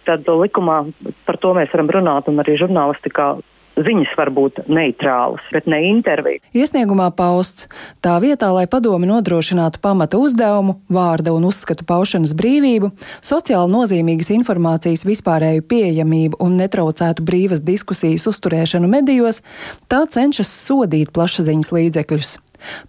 tad 0.05 0.21
likumā 0.27 0.77
par 1.25 1.37
to 1.39 1.53
mēs 1.55 1.71
varam 1.71 1.89
runāt 1.95 2.27
un 2.27 2.39
arī 2.43 2.59
žurnālistikā 2.59 3.39
ziņas 3.85 4.15
var 4.19 4.31
būt 4.35 4.61
neitrālas, 4.71 5.43
bet 5.53 5.67
ne 5.69 5.79
intervija. 5.89 6.41
Iesniegumā 6.55 7.09
pausts 7.15 7.69
tā 8.03 8.17
vietā, 8.23 8.51
lai 8.55 8.65
padomi 8.71 9.09
nodrošinātu 9.09 9.81
pamata 9.83 10.19
uzdevumu, 10.21 10.79
vārda 10.91 11.33
un 11.35 11.47
uzskatu 11.49 11.87
paušanas 11.89 12.35
brīvību, 12.39 12.91
sociāli 13.25 13.73
nozīmīgas 13.75 14.33
informācijas 14.35 15.05
vispārēju 15.07 15.65
pieejamību 15.69 16.41
un 16.43 16.59
netraucētu 16.59 17.25
brīvas 17.25 17.63
diskusijas 17.65 18.27
uzturēšanu 18.31 18.91
medijos, 18.91 19.43
tā 19.91 20.05
cenšas 20.09 20.51
sodīt 20.67 21.13
plašsaziņas 21.15 21.73
līdzekļus. 21.75 22.37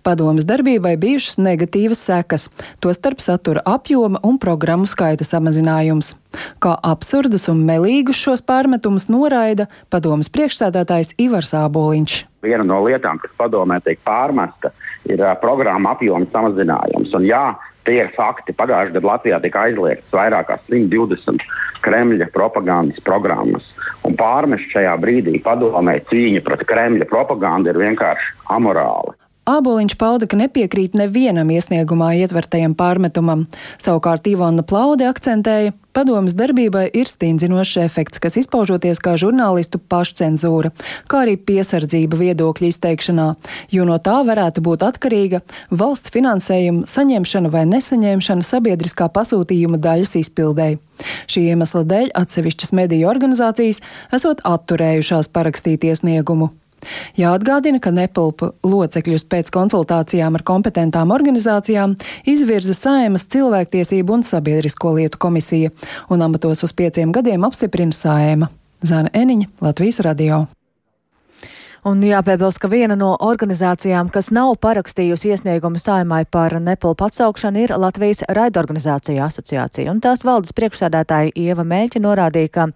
Padomas 0.07 0.47
darbībai 0.49 0.97
bijušas 1.01 1.39
negatīvas 1.43 2.03
sekas, 2.09 2.49
tostarp 2.81 3.23
satura 3.25 3.63
apjoma 3.67 4.23
un 4.27 4.39
programmu 4.43 4.89
skaita 4.91 5.27
samazinājums. 5.27 6.15
Kā 6.63 6.77
absurdus 6.87 7.49
un 7.51 7.65
melīgus 7.67 8.21
šos 8.21 8.45
pārmetumus 8.47 9.09
noraida 9.11 9.67
padomas 9.91 10.31
priekšsēdētājs 10.35 11.17
Ivars 11.19 11.55
Āboliņš. 11.59 12.21
Viena 12.47 12.65
no 12.65 12.79
lietām, 12.87 13.19
kas 13.21 13.33
padomē 13.37 13.81
tiek 13.85 13.99
pārmesta, 14.07 14.71
ir 15.05 15.21
programma 15.43 15.93
apjoma 15.97 16.29
samazinājums. 16.33 17.13
Un, 17.19 17.27
jā, 17.29 17.43
tie 17.85 17.99
ir 18.05 18.13
fakti. 18.15 18.55
Pagājušajā 18.57 18.95
gadā 18.95 19.11
Latvijā 19.11 19.41
tika 19.43 19.65
aizliegts 19.67 20.15
vairāk 20.15 20.49
kā 20.49 20.59
120 20.69 21.45
Kremļa 21.85 22.31
propagandas 22.35 23.01
programmas. 23.05 23.67
Un 24.07 24.17
pārmest 24.21 24.73
šajā 24.73 24.93
brīdī 25.01 25.39
padomē 25.45 25.99
cīņa 26.11 26.45
pret 26.47 26.67
Kremļa 26.69 27.09
propagandu 27.11 27.73
ir 27.73 27.81
vienkārši 27.81 28.37
amorāli. 28.57 29.17
Āboliņš 29.51 29.97
pauda, 29.99 30.29
ka 30.31 30.39
nepiekrīt 30.39 30.95
nevienam 30.99 31.51
iesniegumā 31.51 32.13
ietvertajam 32.23 32.77
pārmetumam. 32.79 33.47
Savukārt 33.83 34.29
Ivona 34.31 34.63
Plaude 34.67 35.09
akcentēja, 35.09 35.73
padomas 35.97 36.37
darbībai 36.39 36.85
ir 36.95 37.09
stingzinošs 37.11 37.81
efekts, 37.83 38.21
kas 38.23 38.39
izpaužoties 38.41 39.01
kā 39.03 39.17
žurnālistu 39.21 39.81
pašcensūra, 39.91 40.71
kā 41.11 41.25
arī 41.25 41.35
piesardzība 41.51 42.21
viedokļu 42.21 42.71
izteikšanā, 42.71 43.27
jo 43.75 43.89
no 43.89 43.99
tā 43.99 44.21
varētu 44.29 44.63
būt 44.67 44.87
atkarīga 44.87 45.43
valsts 45.71 46.15
finansējuma 46.15 46.87
saņemšana 46.91 47.51
vai 47.51 47.67
nesaņemšana 47.73 48.47
sabiedriskā 48.47 49.11
pasūtījuma 49.17 49.81
daļas 49.83 50.17
izpildēji. 50.23 50.81
Šī 51.31 51.49
iemesla 51.55 51.87
dēļ 51.89 52.15
atsevišķas 52.23 52.75
mediju 52.77 53.11
organizācijas 53.11 53.83
esot 54.15 54.45
atturējušās 54.47 55.33
parakstīt 55.35 55.89
iesniegumu. 55.91 56.53
Jāatgādina, 57.19 57.81
ka 57.83 57.93
nepilpu 57.95 58.53
locekļus 58.67 59.27
pēc 59.31 59.51
konsultācijām 59.55 60.39
ar 60.39 60.47
kompetentām 60.47 61.13
organizācijām 61.15 61.97
izvirza 62.31 62.77
Saimas 62.77 63.27
cilvēktiesību 63.33 64.19
un 64.19 64.25
sabiedrisko 64.27 64.95
lietu 64.99 65.21
komisija, 65.21 65.75
un 66.11 66.23
amatos 66.27 66.65
uz 66.67 66.77
pieciem 66.77 67.13
gadiem 67.13 67.45
apstiprina 67.49 67.97
Saima. 67.97 68.51
Zana 68.81 69.13
Eniņa, 69.13 69.51
Latvijas 69.61 70.01
radio. 70.01 70.47
Un 71.81 72.03
jāpiebilst, 72.05 72.59
ka 72.61 72.69
viena 72.69 72.97
no 72.97 73.15
organizācijām, 73.25 74.11
kas 74.13 74.29
nav 74.37 74.53
parakstījusi 74.61 75.31
iesniegumu 75.33 75.81
saimai 75.81 76.27
par 76.29 76.59
nepilpu 76.61 77.07
atsaukšanu, 77.07 77.63
ir 77.65 77.73
Latvijas 77.81 78.21
raidorganizācija 78.29 79.25
asociācija. 79.25 79.89
Un 79.89 80.03
tās 80.05 80.27
valdes 80.29 80.53
priekšsēdētāja 80.59 81.33
Ieva 81.41 81.65
Mēļķa 81.65 82.03
norādīja, 82.05 82.53
ka 82.53 82.67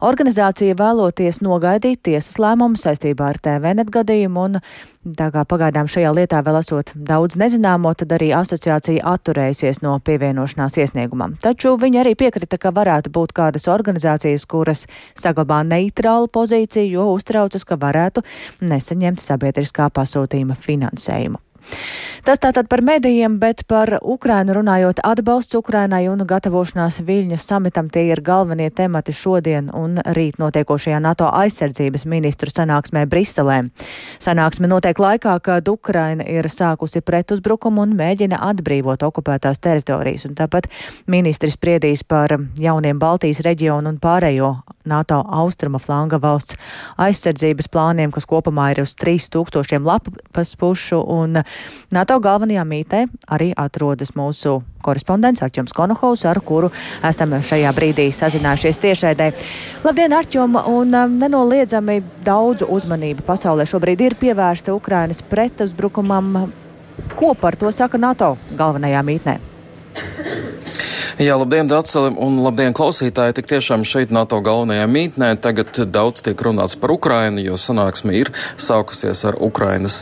Organizācija 0.00 0.72
vēloties 0.78 1.42
nogaidīt 1.44 2.00
tiesas 2.08 2.38
lēmumu 2.40 2.78
saistībā 2.80 3.26
ar 3.34 3.38
TVNet 3.44 3.90
gadījumu, 3.92 4.44
un 4.48 5.12
tā 5.18 5.26
kā 5.34 5.42
pagaidām 5.44 5.90
šajā 5.92 6.12
lietā 6.16 6.40
vēl 6.46 6.56
esot 6.62 6.94
daudz 6.96 7.36
nezināmo, 7.40 7.92
tad 7.92 8.14
arī 8.16 8.30
asociācija 8.38 9.04
atturējusies 9.12 9.82
no 9.84 9.98
pievienošanās 10.06 10.80
iesniegumam. 10.80 11.36
Taču 11.44 11.74
viņa 11.80 12.00
arī 12.00 12.14
piekrita, 12.16 12.56
ka 12.56 12.72
varētu 12.72 13.12
būt 13.12 13.36
kādas 13.36 13.68
organizācijas, 13.68 14.48
kuras 14.48 14.86
saglabā 15.20 15.60
neitrālu 15.68 16.32
pozīciju, 16.32 16.96
jo 16.96 17.06
uztraucas, 17.18 17.68
ka 17.68 17.76
varētu 17.76 18.24
nesaņemt 18.64 19.20
sabiedriskā 19.20 19.92
pasūtījuma 19.92 20.56
finansējumu. 20.56 21.44
Tas 22.24 22.36
tātad 22.36 22.68
par 22.68 22.82
medijiem, 22.84 23.38
bet 23.40 23.62
par 23.64 23.94
Ukrainu 24.02 24.52
runājot 24.58 25.00
atbalsts 25.08 25.56
Ukrainai 25.56 26.02
un 26.12 26.20
gatavošanās 26.28 27.00
Viļņas 27.06 27.46
samitam 27.48 27.88
tie 27.88 28.10
ir 28.10 28.20
galvenie 28.20 28.68
temati 28.70 29.14
šodien 29.16 29.70
un 29.74 29.96
rīt 30.16 30.36
notiekošajā 30.42 30.98
NATO 31.00 31.30
aizsardzības 31.32 32.04
ministru 32.04 32.52
sanāksmē 32.52 33.06
Briselē. 33.08 33.62
Sanāksme 34.20 34.68
notiek 34.68 35.00
laikā, 35.00 35.38
kad 35.40 35.68
Ukraina 35.72 36.26
ir 36.28 36.50
sākusi 36.52 37.00
pretuzbrukumu 37.00 37.86
un 37.86 37.96
mēģina 37.96 38.42
atbrīvot 38.50 39.00
okupētās 39.08 39.62
teritorijas, 39.64 40.28
un 40.28 40.36
tāpat 40.36 40.68
ministri 41.08 41.48
spriedīs 41.50 42.04
par 42.04 42.36
jauniem 42.60 43.00
Baltijas 43.00 43.40
reģionu 43.48 43.94
un 43.94 43.98
pārējo 44.02 44.52
NATO 44.90 45.20
austruma 45.40 45.80
flanga 45.82 46.18
valsts 46.20 46.58
aizsardzības 47.00 47.70
plāniem, 47.72 48.12
kas 48.14 48.26
kopumā 48.28 48.70
ir 48.74 48.82
uz 48.84 48.96
3000 48.98 49.86
lapas 49.86 50.56
pušu, 50.58 51.00
un 51.00 51.40
NATO 51.94 52.18
galvenajā 52.22 52.66
mītē 52.66 53.06
arī 53.30 53.52
atrodas 53.56 54.14
mūsu 54.18 54.60
korespondents 54.82 55.42
Arčuns 55.44 55.74
Konohovs, 55.76 56.24
ar 56.28 56.40
kuru 56.44 56.70
esam 57.06 57.36
šajā 57.44 57.72
brīdī 57.76 58.08
sazinājušies 58.16 58.80
tiešēdē. 58.84 59.28
Labdien, 59.84 60.14
Arčum, 60.16 60.56
un 60.56 60.96
um, 60.96 61.18
nenoliedzami 61.20 62.00
daudzu 62.26 62.68
uzmanību 62.72 63.26
pasaulē 63.28 63.68
šobrīd 63.68 64.06
ir 64.06 64.18
pievērsta 64.20 64.74
Ukrainas 64.76 65.22
pretuzbrukumam. 65.22 66.50
Ko 67.16 67.34
par 67.34 67.56
to 67.56 67.70
saka 67.72 67.98
NATO 68.00 68.34
galvenajā 68.56 69.04
mītnē? 69.06 69.38
Jā, 71.20 71.34
labdien, 71.36 71.68
Dārsalim, 71.68 72.14
un 72.22 72.38
labdien, 72.40 72.72
klausītāji! 72.76 73.34
Tik 73.36 73.48
tiešām 73.50 73.82
šeit 73.84 74.12
NATO 74.14 74.38
galvenajā 74.44 74.86
mītnē 74.88 75.34
tagad 75.42 75.76
daudz 75.92 76.22
tiek 76.24 76.40
runāts 76.46 76.78
par 76.80 76.94
Ukrainu, 76.94 77.42
jo 77.44 77.58
sanāksme 77.60 78.14
ir 78.16 78.30
sākusies 78.60 79.20
ar 79.28 79.36
Ukrainas 79.42 79.98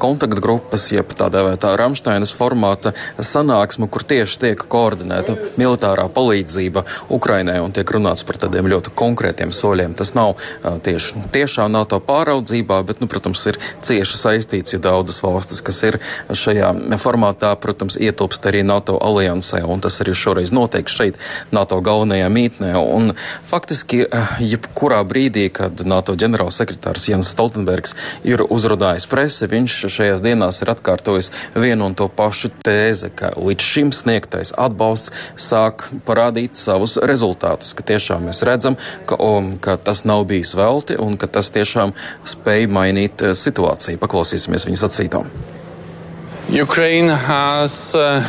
kontaktgrupas, 0.00 0.86
jeb 0.94 1.12
tā 1.18 1.28
dēvētā 1.34 1.74
Ramštainas 1.76 2.32
formāta 2.36 2.94
sanāksmu, 3.18 3.90
kur 3.92 4.06
tieši 4.08 4.38
tiek 4.46 4.64
koordinēta 4.72 5.36
militārā 5.60 6.06
palīdzība 6.14 6.86
Ukrainai 7.12 7.58
un 7.60 7.74
tiek 7.76 7.92
runāts 7.92 8.24
par 8.24 8.40
tādiem 8.40 8.70
ļoti 8.72 8.94
konkrētiem 8.96 9.52
soļiem. 9.52 9.98
Tas 9.98 10.14
nav 10.16 10.40
tieši 10.86 11.26
tiešā 11.36 11.68
NATO 11.72 12.00
pāraudzībā, 12.00 12.80
bet, 12.88 13.02
nu, 13.04 13.10
protams, 13.12 13.44
ir 13.50 13.60
cieši 13.84 14.22
saistīts, 14.22 14.72
jo 14.72 14.80
daudzas 14.80 15.20
valstis, 15.24 15.60
kas 15.60 15.82
ir 15.90 16.00
šajā 16.32 16.72
formātā, 17.02 17.52
protams, 17.60 18.00
ietilpst 18.00 18.48
arī 18.48 18.64
NATO 18.64 18.96
aliansē, 19.02 19.64
un 19.68 19.84
tas 19.84 20.00
arī 20.00 20.11
šoreiz 20.18 20.52
notiek 20.54 20.88
šeit, 20.90 21.18
NATO 21.54 21.80
galvenajā 21.84 22.28
mītnē. 22.32 22.72
Un 22.80 23.12
faktiski, 23.48 24.04
jebkurā 24.42 25.02
brīdī, 25.08 25.48
kad 25.54 25.84
NATO 25.88 26.16
ģenerālsekretārs 26.18 27.08
Jens 27.10 27.32
Stoltenbergs 27.32 27.96
ir 28.28 28.44
uzrunājis 28.48 29.08
presi, 29.10 29.48
viņš 29.50 29.78
šajās 29.92 30.24
dienās 30.24 30.62
ir 30.62 30.72
atkārtojis 30.74 31.30
vienu 31.54 31.88
un 31.88 31.96
to 31.98 32.08
pašu 32.12 32.52
tēzi, 32.64 33.12
ka 33.16 33.32
līdz 33.36 33.68
šim 33.72 33.92
sniegtais 33.96 34.54
atbalsts 34.58 35.12
sāk 35.40 35.88
parādīt 36.06 36.58
savus 36.60 36.98
rezultātus, 37.02 37.74
ka 37.76 37.86
tiešām 37.92 38.28
mēs 38.28 38.42
redzam, 38.46 38.78
ka, 39.06 39.18
um, 39.18 39.56
ka 39.62 39.76
tas 39.76 40.04
nav 40.08 40.26
bijis 40.30 40.54
velti 40.58 40.98
un 41.00 41.16
ka 41.20 41.30
tas 41.30 41.52
tiešām 41.54 41.94
spēj 42.28 42.68
mainīt 42.72 43.24
uh, 43.24 43.36
situāciju. 43.38 44.00
Paklausīsimies 44.02 44.68
viņa 44.68 44.82
sacītām. 44.84 45.32
Ukraine 46.52 47.14
has 47.14 47.94
uh, 47.96 48.24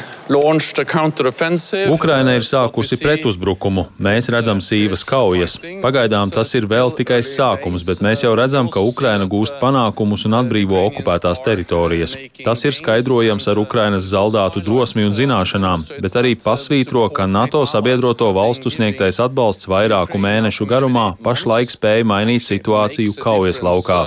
Ukraina 1.92 2.36
ir 2.38 2.46
sākusi 2.48 2.96
pretuzbrukumu. 3.02 3.86
Mēs 4.00 4.30
redzam 4.32 4.62
sīvas 4.64 5.04
kaujas. 5.08 5.58
Pagaidām 5.84 6.32
tas 6.32 6.54
ir 6.56 6.68
vēl 6.72 6.94
tikai 6.96 7.20
sākums, 7.28 7.84
bet 7.88 8.00
mēs 8.06 8.24
jau 8.24 8.32
redzam, 8.40 8.70
ka 8.72 8.80
Ukraina 8.80 9.28
gūst 9.28 9.58
panākumus 9.60 10.24
un 10.30 10.38
atbrīvo 10.40 10.80
okupētās 10.88 11.44
teritorijas. 11.44 12.16
Tas 12.40 12.64
ir 12.64 12.78
skaidrojams 12.78 13.50
ar 13.52 13.60
Ukrainas 13.60 14.08
zaldātu 14.14 14.64
drosmi 14.64 15.04
un 15.10 15.18
zināšanām, 15.18 15.84
bet 16.00 16.16
arī 16.20 16.38
pasvītro, 16.40 17.10
ka 17.12 17.28
NATO 17.28 17.66
sabiedroto 17.68 18.32
valstu 18.36 18.72
sniegtais 18.72 19.20
atbalsts 19.24 19.68
vairāku 19.68 20.22
mēnešu 20.24 20.70
garumā 20.70 21.10
pašlaik 21.24 21.74
spēja 21.74 22.08
mainīt 22.08 22.48
situāciju 22.48 23.18
kaujas 23.20 23.60
laukā. 23.66 24.04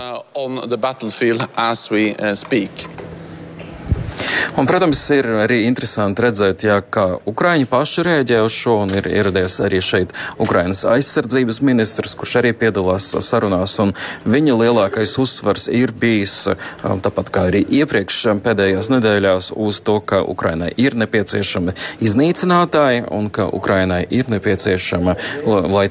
Un, 4.56 4.64
protams, 4.64 5.00
ir 5.12 5.26
arī 5.42 5.58
interesanti 5.66 6.23
redzēt, 6.25 6.62
jā, 6.64 6.78
kā 6.80 7.04
Ukraiņi 7.28 7.66
paši 7.68 8.04
rēģē 8.06 8.38
uz 8.46 8.54
šo, 8.56 8.78
un 8.87 8.94
ir 8.96 9.08
ieradies 9.11 9.58
arī 9.61 9.82
šeit 9.85 10.14
Ukrainas 10.40 10.80
aizsardzības 10.88 11.58
ministrs, 11.66 12.14
kurš 12.16 12.38
arī 12.40 12.54
piedalās 12.56 13.11
sarunās, 13.26 13.75
un 13.82 13.92
viņa 14.25 14.54
lielākais 14.62 15.16
uzsvars 15.20 15.66
ir 15.68 15.92
bijis, 15.92 16.38
um, 16.49 17.02
tāpat 17.04 17.32
kā 17.35 17.44
arī 17.50 17.61
iepriekš 17.80 18.23
um, 18.32 18.40
pēdējās 18.44 18.88
nedēļās, 18.94 19.50
uz 19.66 19.82
to, 19.85 19.99
ka 20.00 20.23
Ukrainai 20.25 20.70
ir 20.80 20.96
nepieciešami 20.96 21.76
iznīcinātāji, 22.06 23.04
un 23.12 23.28
ka 23.28 23.50
Ukrainai 23.52 24.06
ir 24.08 24.32
nepieciešama, 24.32 25.16
lai 25.44 25.87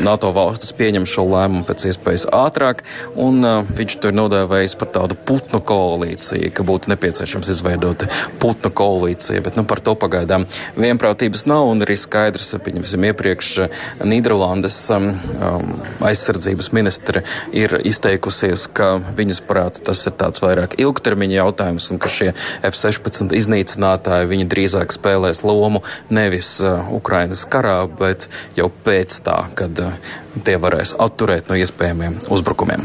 NATO 0.00 0.32
valstis 0.36 0.72
pieņem 0.78 1.04
šo 1.10 1.26
lēmumu 1.34 1.66
pēc 1.68 1.88
iespējas 1.92 2.28
ātrāk, 2.32 2.80
un 3.12 3.44
uh, 3.44 3.60
viņš 3.76 3.98
to 4.00 4.14
ir 4.14 4.18
nodēvējis 4.22 4.78
par 4.80 4.92
tādu 4.96 5.20
putnu 5.28 5.60
koalīciju, 5.60 6.52
ka 6.56 6.64
būtu 6.64 6.94
nepieciešams 6.94 7.52
izveidot 7.66 8.06
Putna 8.38 8.70
koalīcija, 8.70 9.40
bet 9.42 9.56
nu, 9.56 9.64
par 9.66 9.80
to 9.80 9.94
pagaidām 9.98 10.46
vienprātības 10.76 11.46
nav 11.48 11.70
un 11.70 11.82
arī 11.82 11.96
skaidrs, 11.98 12.54
pieņemsim, 12.62 13.06
iepriekš 13.10 13.50
eh, 13.64 13.78
Nīderlandes 14.06 14.76
um, 14.94 15.08
um, 15.40 15.72
aizsardzības 16.06 16.70
ministre 16.76 17.22
ir 17.52 17.78
izteikusies, 17.84 18.68
ka 18.72 18.96
viņas 19.16 19.42
prāt 19.48 19.80
tas 19.86 20.04
ir 20.06 20.14
tāds 20.18 20.42
vairāk 20.44 20.78
ilgtermiņa 20.82 21.40
jautājums 21.40 21.90
un 21.92 22.02
ka 22.02 22.12
šie 22.12 22.32
F-16 22.66 23.34
iznīcinātāji 23.36 24.30
viņi 24.30 24.50
drīzāk 24.52 24.94
spēlēs 24.94 25.42
lomu 25.46 25.82
nevis 26.10 26.58
uh, 26.62 26.86
Ukrainas 26.94 27.46
karā, 27.50 27.82
bet 27.98 28.28
jau 28.58 28.70
pēc 28.86 29.20
tā, 29.26 29.42
kad 29.58 29.82
uh, 29.82 30.14
tie 30.44 30.56
varēs 30.60 30.94
atturēt 31.00 31.48
no 31.48 31.56
iespējamiem 31.58 32.18
uzbrukumiem. 32.32 32.84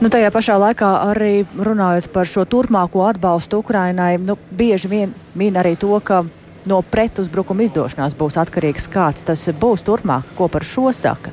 Nu, 0.00 0.10
tajā 0.12 0.30
pašā 0.34 0.56
laikā 0.60 0.90
arī 1.10 1.32
runājot 1.56 2.10
par 2.12 2.28
šo 2.28 2.44
turpmāko 2.48 3.06
atbalstu 3.08 3.60
Ukrainai, 3.64 4.19
nu, 4.20 4.36
bieži 4.50 4.88
vien 4.88 5.14
min 5.34 5.56
arī 5.56 5.76
to, 5.80 5.92
ka 6.04 6.22
no 6.68 6.80
pretuzbrukuma 6.84 7.64
izdošanās 7.64 8.16
būs 8.18 8.36
atkarīgs, 8.40 8.88
kāds 8.92 9.24
tas 9.26 9.46
būs 9.60 9.84
turpmāk, 9.86 10.34
ko 10.36 10.48
par 10.52 10.66
šo 10.66 10.90
saka. 10.96 11.32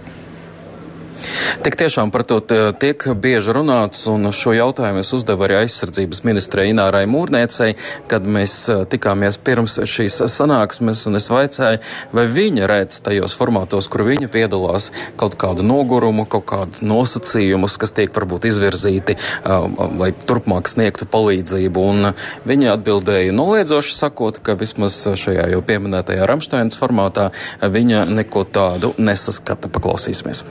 Tik 1.63 1.75
tiešām 1.79 2.11
par 2.13 2.23
to 2.27 2.39
tiek 2.79 3.03
bieži 3.17 3.53
runāts, 3.55 4.03
un 4.11 4.29
šo 4.35 4.53
jautājumu 4.55 5.01
es 5.01 5.11
uzdevu 5.15 5.47
arī 5.47 5.61
aizsardzības 5.63 6.23
ministrei 6.27 6.69
Inārai 6.71 7.05
Mūrniecei, 7.09 7.75
kad 8.11 8.25
mēs 8.27 8.55
e, 8.69 8.77
tikāmies 8.91 9.39
pirms 9.41 9.77
šīs 9.89 10.19
sanāksmes, 10.33 11.05
un 11.09 11.19
es 11.19 11.29
vaicāju, 11.33 11.81
vai 12.15 12.25
viņa 12.31 12.69
redz 12.69 12.99
tajos 13.05 13.35
formātos, 13.37 13.89
kur 13.91 14.05
viņa 14.07 14.29
piedalās, 14.33 14.91
kaut 15.19 15.37
kādu 15.41 15.65
nogurumu, 15.67 16.27
kaut 16.29 16.45
kādu 16.51 16.87
nosacījumus, 16.87 17.79
kas 17.81 17.95
tiek 17.97 18.13
varbūt 18.15 18.49
izvirzīti, 18.51 19.17
e, 19.17 19.57
lai 20.01 20.11
turpmāk 20.27 20.69
sniegtu 20.71 21.09
palīdzību. 21.09 21.87
Un 21.93 22.11
viņa 22.47 22.75
atbildēja 22.77 23.35
noliedzoši 23.35 23.97
sakot, 23.97 24.41
ka 24.43 24.57
vismaz 24.59 24.99
šajā 25.17 25.49
jau 25.55 25.63
pieminētajā 25.65 26.29
Ramšteinas 26.29 26.79
formātā 26.79 27.31
viņa 27.61 28.05
neko 28.11 28.45
tādu 28.53 28.93
nesaskata. 28.97 29.71
Paklausīsimies. 29.73 30.45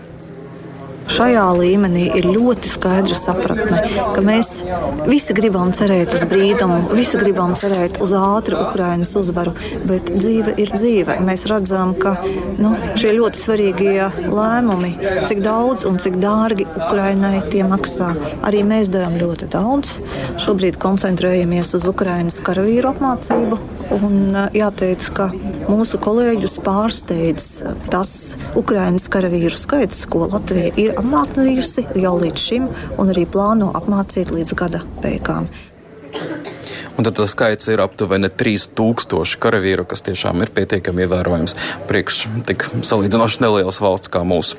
Šajā 1.07 1.45
līmenī 1.57 2.07
ir 2.19 2.27
ļoti 2.29 2.71
skaidra 2.71 3.17
sapratne, 3.19 3.79
ka 4.15 4.23
mēs 4.25 4.51
visi 5.07 5.35
gribam 5.37 5.71
cerēt 5.77 6.15
uz 6.17 6.25
brīdumu, 6.29 6.91
visi 6.97 7.21
gribam 7.21 7.55
cerēt 7.59 8.01
uz 8.05 8.13
ātru 8.17 8.59
Ukrainas 8.65 9.15
uzvaru, 9.19 9.55
bet 9.87 10.11
dzīve 10.13 10.57
ir 10.61 10.73
dzīve. 10.75 11.19
Mēs 11.27 11.47
redzam, 11.51 11.95
ka 12.01 12.17
nu, 12.59 12.75
šie 12.99 13.15
ļoti 13.17 13.43
svarīgie 13.43 14.09
lēmumi, 14.33 14.93
cik 15.31 15.43
daudz 15.47 15.87
un 15.89 16.01
cik 16.03 16.19
dārgi 16.23 16.67
Ukrainai 16.75 17.41
tie 17.53 17.63
maksā, 17.67 18.13
arī 18.47 18.65
mēs 18.67 18.91
darām 18.93 19.17
ļoti 19.21 19.51
daudz. 19.55 19.99
Šobrīd 20.43 20.81
koncentrējamies 20.83 21.75
uz 21.79 21.87
Ukrainas 21.89 22.43
karavīru 22.45 22.93
apmācību. 22.93 23.61
Un 23.97 24.35
jāteic, 24.57 25.07
ka 25.15 25.31
mūsu 25.71 25.99
kolēģus 26.03 26.59
pārsteidz 26.65 27.47
tas 27.93 28.11
Ukraiņas 28.59 29.09
karavīru 29.13 29.59
skaits, 29.59 30.05
ko 30.11 30.27
Latvija 30.31 30.73
ir 30.81 30.95
apmācījusi 31.01 31.87
jau 32.03 32.15
līdz 32.21 32.43
šim 32.43 32.69
un 33.01 33.13
arī 33.15 33.27
plāno 33.31 33.73
apmācīt 33.77 34.33
līdz 34.35 34.57
gada 34.59 34.83
beigām. 35.03 35.51
Un 36.97 37.05
tad 37.05 37.19
tas 37.19 37.35
skaits 37.35 37.69
ir 37.69 37.83
aptuveni 37.85 38.31
3000 38.33 39.37
karavīru, 39.43 39.85
kas 39.89 40.05
tiešām 40.07 40.41
ir 40.47 40.55
pietiekami 40.57 41.05
ievērojams 41.05 41.57
priekš 41.91 42.23
tik 42.49 42.65
salīdzinoši 42.87 43.45
nelielas 43.45 43.83
valsts 43.85 44.13
kā 44.13 44.25
mūsu. 44.25 44.57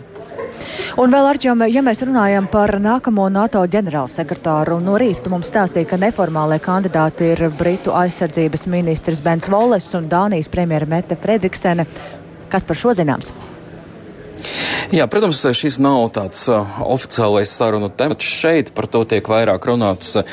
Un 0.98 1.14
vēl, 1.14 1.28
Arčom, 1.30 1.66
ja 1.70 1.84
mēs 1.86 2.02
runājam 2.08 2.48
par 2.52 2.78
nākamo 2.82 3.28
NATO 3.34 3.62
ģenerālsekretāru, 3.74 4.80
no 4.84 4.96
rīta 5.02 5.26
tu 5.26 5.34
mums 5.34 5.52
stāstīja, 5.52 5.90
ka 5.92 6.02
neformālajie 6.02 6.64
kandidāti 6.66 7.34
ir 7.34 7.44
Britu 7.60 7.94
aizsardzības 7.98 8.66
ministrs 8.72 9.22
Bens 9.26 9.50
Voles 9.52 9.92
un 9.98 10.10
Dānijas 10.12 10.50
premjera 10.50 10.90
Mete 10.90 11.20
Fredriksene. 11.22 11.86
Kas 12.50 12.66
par 12.66 12.80
šo 12.80 12.96
zināms? 12.98 13.34
Jā, 14.88 15.04
protams, 15.12 15.42
šis 15.44 15.82
nav 15.84 16.06
tāds 16.16 16.46
uh, 16.48 16.78
oficiālais 16.88 17.52
sarunu 17.52 17.90
temats. 17.92 18.24
Šeit 18.24 18.70
par 18.72 18.86
to 18.88 19.02
tiek 19.04 19.26
vairāk 19.28 19.66
runāts 19.68 20.14
uh, 20.16 20.24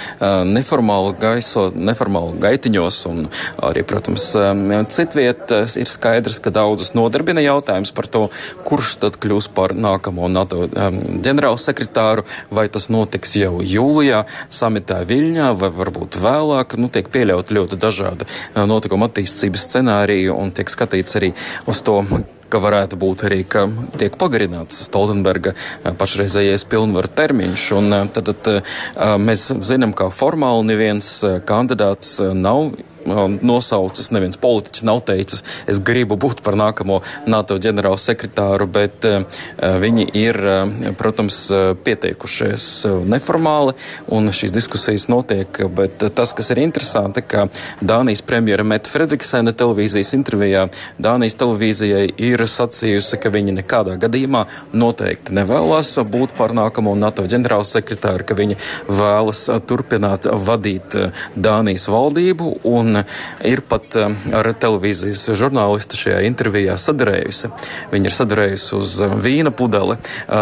neformāli 0.47 1.17
gaiso, 1.19 1.65
neformāli 1.75 2.39
gaitiņos 2.45 2.99
un 3.11 3.25
arī, 3.67 3.83
protams, 3.83 4.29
um, 4.39 4.63
citviet 4.95 5.51
uh, 5.51 5.67
ir 5.81 5.91
skaidrs, 5.91 6.39
ka 6.45 6.53
daudzus 6.55 6.93
nodarbina 6.95 7.43
jautājums 7.43 7.91
par 7.97 8.07
to, 8.07 8.29
kurš 8.69 8.93
tad 9.03 9.19
kļūs 9.19 9.51
par 9.57 9.75
nākamo 9.75 10.31
NATO 10.31 10.69
um, 10.69 11.01
ģenerālsekretāru, 11.27 12.23
vai 12.55 12.69
tas 12.71 12.87
notiks 12.95 13.35
jau 13.41 13.59
jūlijā 13.59 14.23
samitā 14.55 15.01
Viļņā 15.11 15.51
vai 15.59 15.73
varbūt 15.81 16.21
vēlāk. 16.23 16.79
Nu, 16.79 16.93
tiek 16.95 17.11
pieļaut 17.11 17.51
ļoti 17.51 17.81
dažādi 17.83 18.31
notikuma 18.55 19.11
attīstības 19.11 19.67
scenāriji 19.67 20.31
un 20.31 20.55
tiek 20.55 20.71
skatīts 20.71 21.19
arī 21.19 21.35
uz 21.67 21.83
to, 21.83 22.05
ka 22.53 22.61
varētu 22.63 22.99
būt 23.01 23.27
arī, 23.29 23.43
ka 23.49 23.67
tiek 24.01 24.17
pagarināts 24.21 24.83
Stoltenberga 24.87 25.55
pašreizējais 26.01 26.67
pilnvaru 26.71 27.11
termiņš. 27.17 27.69
Un, 27.79 27.99
tad, 28.15 28.33
tad 28.45 29.21
mēs 29.21 29.49
zinām, 29.65 29.95
ka 29.97 30.11
formāli 30.15 30.71
neviens 30.73 31.11
kandidāts 31.49 32.19
nav 32.35 32.75
nosaucis, 33.07 34.11
neviens 34.15 34.39
politiķis 34.41 34.85
nav 34.87 35.03
teicis, 35.09 35.45
es 35.71 35.81
gribu 35.85 36.17
būt 36.21 36.43
par 36.45 36.57
nākamo 36.59 37.01
NATO 37.31 37.59
ģenerālu 37.61 38.01
sekretāru, 38.01 38.67
bet 38.71 39.05
uh, 39.09 39.23
uh, 39.25 39.77
viņi 39.83 40.09
ir, 40.19 40.39
uh, 40.39 40.93
protams, 40.99 41.41
pieteikušies 41.85 42.65
neformāli, 43.11 43.75
un 44.15 44.31
šīs 44.35 44.53
diskusijas 44.55 45.07
notiek. 45.13 45.61
Bet 45.75 46.03
tas, 46.17 46.33
kas 46.37 46.51
ir 46.55 46.61
interesanti, 46.63 47.23
ka 47.27 47.47
Dānijas 47.85 48.23
premjera 48.27 48.65
Meta 48.67 48.91
Fredriksena 48.91 49.53
televīzijas 49.57 50.15
intervijā 50.17 50.67
Dānijas 51.03 51.37
televīzijai 51.41 52.07
ir 52.23 52.45
sacījusi, 52.49 53.19
ka 53.21 53.33
viņi 53.35 53.57
nekādā 53.61 53.97
gadījumā 54.01 54.45
noteikti 54.77 55.35
nevēlas 55.37 55.95
būt 56.11 56.35
par 56.39 56.55
nākamo 56.57 56.95
NATO 56.99 57.27
ģenerālu 57.31 57.67
sekretāru, 57.69 58.27
ka 58.27 58.37
viņi 58.39 58.59
vēlas 58.89 59.47
turpināt 59.69 60.29
vadīt 60.47 60.97
Dānijas 61.35 61.89
valdību 61.93 62.51
un 62.71 62.94
un 62.95 63.05
ir 63.47 63.63
pat 63.67 63.97
ar 63.99 64.49
televīzijas 64.61 65.27
žurnālistu 65.39 65.99
šajā 65.99 66.23
intervijā 66.29 66.77
sadarējusi. 66.81 67.51
Viņa 67.93 68.11
ir 68.11 68.17
sadarējusi 68.17 68.75
uz 68.79 68.95
vīna 69.25 69.53
pudeli, 69.55 69.97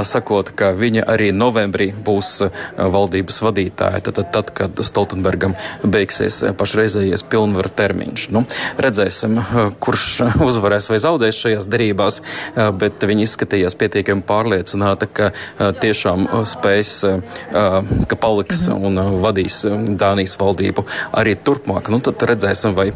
sakot, 0.09 0.53
ka 0.57 0.73
viņa 0.77 1.07
arī 1.13 1.31
novembrī 1.35 1.91
būs 2.05 2.45
valdības 2.77 3.41
vadītāja, 3.47 4.03
tad, 4.09 4.23
tad 4.35 4.53
kad 4.57 4.83
Stoltenbergam 4.85 5.57
beigsies 5.85 6.43
pašreizējais 6.59 7.25
pilnvaru 7.33 7.73
termiņš. 7.77 8.29
Nu, 8.35 8.45
redzēsim, 8.83 9.39
kurš 9.83 10.09
uzvarēs 10.49 10.91
vai 10.93 11.01
zaudēs 11.03 11.41
šajās 11.45 11.69
derībās, 11.73 12.21
bet 12.79 13.03
viņa 13.09 13.27
izskatījās 13.29 13.79
pietiekami 13.81 14.25
pārliecināta, 14.29 15.09
ka 15.09 15.33
tiešām 15.83 16.29
spēs, 16.49 16.95
ka 17.53 18.21
paliks 18.21 18.67
un 18.73 19.01
vadīs 19.23 19.63
Dānijas 19.99 20.37
valdību 20.41 20.85
arī 21.17 21.35
turpmāk. 21.39 21.91
Nu, 21.93 22.01
tad 22.05 22.23
redzēsim, 22.27 22.42
vai 22.77 22.91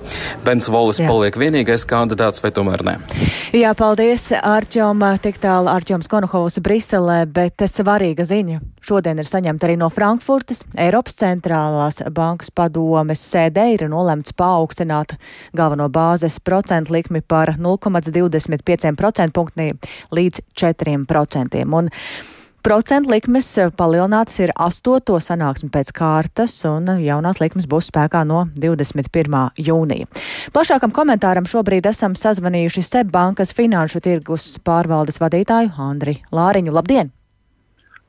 Bens 0.45 0.69
Volis 0.73 1.01
Jā. 1.01 1.09
paliek 1.09 1.37
vienīgais 1.39 1.87
kandidāts 1.89 2.43
vai 2.45 2.53
tomēr 2.55 2.85
nē. 2.87 2.97
Jā, 3.57 3.73
paldies 3.79 4.29
Arčom, 4.37 5.05
tik 5.23 5.41
tālu 5.43 5.71
Arčoms 5.73 6.11
Konohovs 6.11 6.61
Briselē, 6.63 7.25
bet 7.31 7.63
svarīga 7.71 8.27
ziņa 8.27 8.61
šodien 8.87 9.19
ir 9.19 9.29
saņemta 9.29 9.67
arī 9.67 9.77
no 9.81 9.89
Frankfurtas. 9.91 10.63
Eiropas 10.79 11.17
centrālās 11.19 12.03
bankas 12.15 12.53
padomes 12.55 13.23
sēdē 13.33 13.69
ir 13.75 13.87
nolemts 13.91 14.35
paaugstināt 14.37 15.17
galveno 15.57 15.89
bāzes 15.93 16.39
procentu 16.43 16.95
likmi 16.95 17.23
par 17.23 17.57
0,25% 17.59 19.35
punktī 19.35 19.73
līdz 20.15 20.43
4%. 20.55 21.67
Un 21.77 21.91
Procentu 22.67 23.13
likmes 23.13 23.47
palielinātas 23.79 24.41
ir 24.43 24.51
astoto 24.59 25.21
sanāksmi 25.23 25.69
pēc 25.71 25.93
kārtas, 25.95 26.57
un 26.67 26.89
jaunās 26.99 27.39
likmes 27.39 27.69
būs 27.71 27.93
spēkā 27.93 28.25
no 28.27 28.41
21. 28.59 29.37
jūnija. 29.69 30.09
Plašākam 30.51 30.91
komentāram 30.91 31.47
šobrīd 31.47 31.87
esam 31.87 32.19
sazvanījuši 32.19 32.83
SEB 32.83 33.15
bankas 33.15 33.55
finanšu 33.55 34.03
tirgus 34.03 34.49
pārvaldes 34.67 35.23
vadītāju 35.23 35.77
Andri 35.79 36.19
Lāriņu. 36.35 36.75
Labdien! 36.75 37.15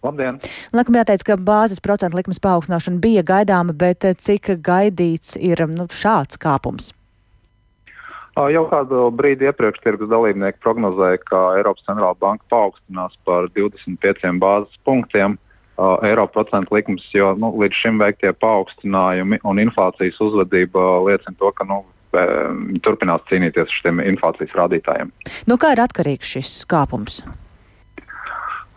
Labdien! 0.02 0.42
Laikam 0.74 0.98
jāteic, 1.04 1.30
ka 1.30 1.38
bāzes 1.38 1.78
procentu 1.78 2.18
likmes 2.18 2.42
paaugstināšana 2.42 2.98
bija 3.04 3.28
gaidāma, 3.30 3.78
bet 3.78 4.10
cik 4.26 4.56
gaidīts 4.66 5.38
ir 5.38 5.68
nu, 5.70 5.86
šāds 5.86 6.42
kāpums? 6.42 6.96
Jau 8.38 8.64
kādu 8.70 9.08
brīdi 9.18 9.48
iepriekš 9.50 9.82
tirgus 9.82 10.10
dalībnieki 10.12 10.62
prognozēja, 10.62 11.18
ka 11.26 11.40
Eiropas 11.58 11.86
centrālā 11.88 12.14
banka 12.22 12.46
paaugstinās 12.54 13.18
par 13.26 13.50
25 13.56 14.38
bāzes 14.42 14.78
punktiem 14.86 15.40
eiro 16.06 16.26
procentu 16.30 16.76
likmes, 16.78 17.06
jo 17.14 17.32
nu, 17.38 17.52
līdz 17.62 17.80
šim 17.82 18.00
veiktie 18.02 18.34
paaugstinājumi 18.38 19.42
un 19.46 19.62
inflācijas 19.62 20.22
uzvedība 20.22 20.86
liecina 21.06 21.34
to, 21.38 21.52
ka 21.54 21.66
nu, 21.70 21.82
turpinās 22.86 23.26
cīnīties 23.30 23.66
ar 23.66 23.76
šiem 23.80 24.02
inflācijas 24.06 24.56
rādītājiem. 24.58 25.12
Nu, 25.50 25.58
kā 25.62 25.74
ir 25.76 25.84
atkarīgs 25.86 26.38
šis 26.38 26.54
kāpums? 26.70 27.22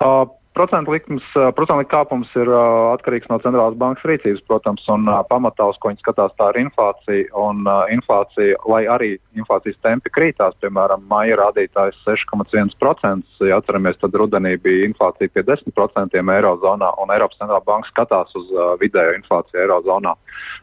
Uh, 0.00 0.24
Procentu 0.60 0.92
likmes, 0.92 1.24
procentu 1.56 1.86
kāpums 1.88 2.28
ir 2.36 2.48
atkarīgs 2.52 3.30
no 3.30 3.38
centrālās 3.40 3.78
bankas 3.80 4.04
rīcības, 4.04 4.42
protams, 4.44 4.82
un 4.92 5.06
pamatā, 5.30 5.64
uz 5.72 5.78
ko 5.80 5.88
viņi 5.88 6.02
skatās, 6.02 6.34
tā 6.36 6.50
ir 6.52 6.58
inflācija. 6.66 7.30
Un, 7.40 7.62
inflācija, 7.94 8.58
lai 8.68 8.82
arī 8.92 9.08
inflācijas 9.40 9.78
tempi 9.80 10.10
krītās, 10.12 10.58
piemēram, 10.60 11.06
maija 11.08 11.38
rādītājs 11.40 12.02
6,1%, 12.04 13.24
ja 13.48 13.56
atceramies, 13.56 13.96
tad 14.02 14.18
rudenī 14.20 14.52
bija 14.60 14.90
inflācija 14.90 15.32
pie 15.32 15.46
10% 15.48 16.20
eirozonā, 16.20 16.90
un 17.00 17.14
Eiropas 17.14 17.40
centrālā 17.40 17.62
banka 17.64 17.88
skatās 17.88 18.36
uz 18.36 18.50
vidējo 18.82 19.14
inflāciju 19.16 19.62
eirozonā. 19.62 20.12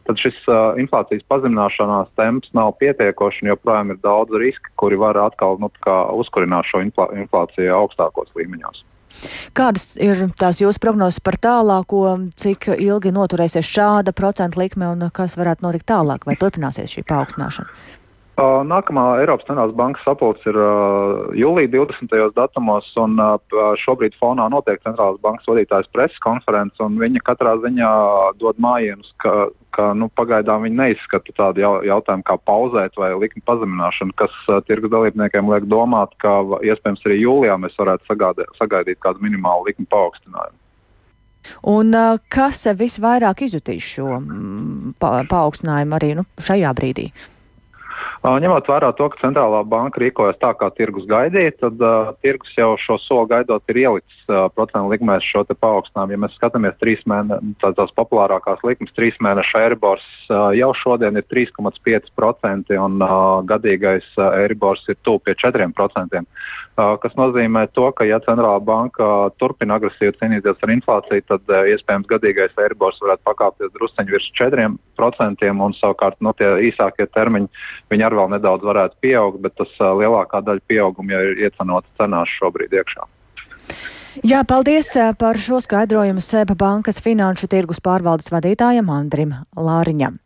Tad 0.06 0.22
šis 0.22 0.38
inflācijas 0.84 1.26
pazemināšanās 1.26 2.14
temps 2.14 2.54
nav 2.54 2.76
pietiekošs, 2.78 3.42
un 3.42 3.50
joprojām 3.50 3.90
ir 3.96 3.98
daudz 4.06 4.38
riski, 4.44 4.70
kuri 4.78 5.00
var 5.02 5.18
atkal 5.24 5.58
nu, 5.58 5.72
uzkurināt 6.22 6.70
šo 6.70 6.84
inflā, 6.86 7.10
inflāciju 7.24 7.74
augstākos 7.80 8.30
līmeņos. 8.38 8.86
Kādas 9.56 9.96
ir 10.00 10.26
tās 10.38 10.62
jūsu 10.62 10.80
prognozes 10.82 11.22
par 11.24 11.38
tālāko, 11.42 12.02
cik 12.38 12.70
ilgi 12.78 13.12
noturēsies 13.14 13.66
šāda 13.66 14.14
procentu 14.16 14.62
likme 14.62 14.90
un 14.92 15.08
kas 15.14 15.36
varētu 15.38 15.66
notikt 15.66 15.88
tālāk, 15.90 16.26
vai 16.28 16.38
turpināsies 16.40 16.92
šī 16.94 17.06
paaugstināšana? 17.08 17.72
Nākamā 18.38 19.18
Eiropas 19.18 19.48
Centrālās 19.48 19.74
bankas 19.74 20.04
sapulce 20.06 20.46
ir 20.46 20.56
uh, 20.62 21.26
jūlijā 21.34 21.72
20. 21.72 22.12
datumos, 22.36 22.86
un 23.02 23.18
uh, 23.18 23.38
šobrīd 23.74 24.14
fonā 24.14 24.44
notiek 24.52 24.78
Centrālās 24.84 25.18
bankas 25.18 25.48
vadītājas 25.50 25.88
preses 25.90 26.20
konferences. 26.22 26.78
Viņa 26.78 27.22
katrā 27.26 27.56
ziņā 27.58 27.88
dod 28.38 28.60
mājienus, 28.62 29.10
ka, 29.18 29.48
ka 29.74 29.90
nu, 29.98 30.06
pagaidām 30.14 30.68
viņi 30.68 30.78
neizskata 30.78 31.34
tādu 31.34 31.64
jau, 31.64 31.72
jautājumu 31.82 32.22
kā 32.28 32.36
pauzēt 32.38 32.94
vai 33.00 33.08
likuma 33.18 33.42
pazemināšanu, 33.50 34.14
kas 34.14 34.36
uh, 34.46 34.60
tirgus 34.62 34.92
dalībniekiem 34.92 35.50
liek 35.50 35.66
domāt, 35.66 36.14
ka 36.22 36.36
iespējams 36.62 37.02
arī 37.08 37.16
jūlijā 37.24 37.56
mēs 37.58 37.74
varētu 37.80 38.06
sagādē, 38.06 38.46
sagaidīt 38.60 39.00
kādu 39.02 39.24
minimālu 39.26 39.66
likuma 39.66 39.90
paaugstinājumu. 39.96 40.62
Un 41.74 41.90
kas 42.30 42.62
visvairāk 42.76 43.42
izjutīs 43.48 43.90
šo 43.96 44.20
pa, 45.00 45.10
paaugstinājumu 45.26 45.98
arī 45.98 46.12
nu, 46.20 46.26
šajā 46.44 46.70
brīdī? 46.76 47.08
Uh, 47.08 47.34
Ņemot 48.24 48.66
vērā 48.68 48.90
to, 48.98 49.06
ka 49.12 49.20
centrālā 49.20 49.62
banka 49.68 50.00
rīkojas 50.02 50.38
tā, 50.42 50.50
kā 50.58 50.68
tirgus 50.74 51.06
gaidīja, 51.08 51.54
tad 51.62 51.82
uh, 51.82 52.10
tirgus 52.24 52.54
jau 52.58 52.72
šo 52.80 52.98
soli 52.98 53.30
gaidot 53.30 53.62
ir 53.70 53.80
ielicis 53.84 54.24
uh, 54.26 54.48
procentu 54.50 54.90
likmēs 54.92 55.26
šo 55.26 55.44
paaugstinājumu. 55.48 56.16
Ja 56.16 56.22
mēs 56.24 56.36
skatāmies 56.38 57.04
mēnešus, 57.08 57.76
tās 57.78 57.94
populārākās 57.96 58.64
likmes, 58.66 58.94
trīs 58.96 59.18
mēnešu 59.22 59.60
eiribors 59.62 60.06
uh, 60.28 60.50
jau 60.56 60.72
šodien 60.74 61.16
ir 61.20 61.26
3,5% 61.30 62.74
un 62.82 62.98
uh, 63.02 63.12
gadīgais 63.48 64.08
uh, 64.18 64.32
eiribors 64.42 64.84
ir 64.88 64.98
tuvu 65.06 65.22
pie 65.28 65.36
4%. 65.38 66.24
Uh, 66.78 66.94
kas 67.02 67.14
nozīmē 67.18 67.66
to, 67.74 67.88
ka 67.94 68.06
ja 68.06 68.20
centrālā 68.22 68.58
banka 68.62 69.30
turpina 69.38 69.78
agresīvi 69.78 70.16
cīnīties 70.18 70.62
ar 70.62 70.74
inflāciju, 70.74 71.26
tad 71.30 71.54
uh, 71.54 71.64
iespējams 71.70 72.10
gadīgais 72.10 72.54
eiribors 72.58 73.00
varētu 73.02 73.26
pakāpties 73.30 73.72
drusceņi 73.78 74.14
virs 74.14 74.28
4% 74.38 75.50
un 75.54 75.74
savukārt 75.78 76.20
no 76.20 76.30
nu, 76.30 76.36
tie 76.38 76.50
īsākie 76.68 77.06
termiņi 77.10 77.48
Viņi 77.88 78.04
arī 78.04 78.18
vēl 78.20 78.32
nedaudz 78.34 78.66
varētu 78.68 78.98
pieaugt, 79.00 79.40
bet 79.44 79.54
tas 79.56 79.70
lielākā 79.78 80.42
daļa 80.44 80.64
pieauguma 80.68 81.16
jau 81.16 81.22
ir 81.30 81.46
iecenota 81.46 81.88
cenās 82.00 82.34
šobrīd 82.36 82.74
iekšā. 82.76 83.06
Jā, 84.26 84.42
paldies 84.42 84.90
par 85.18 85.38
šo 85.38 85.60
skaidrojumu 85.62 86.20
Seba 86.24 86.56
bankas 86.58 86.98
finanšu 87.04 87.46
tirgus 87.48 87.80
pārvaldes 87.84 88.32
vadītājam 88.34 88.90
Andrim 88.90 89.34
Lāriņam. 89.56 90.18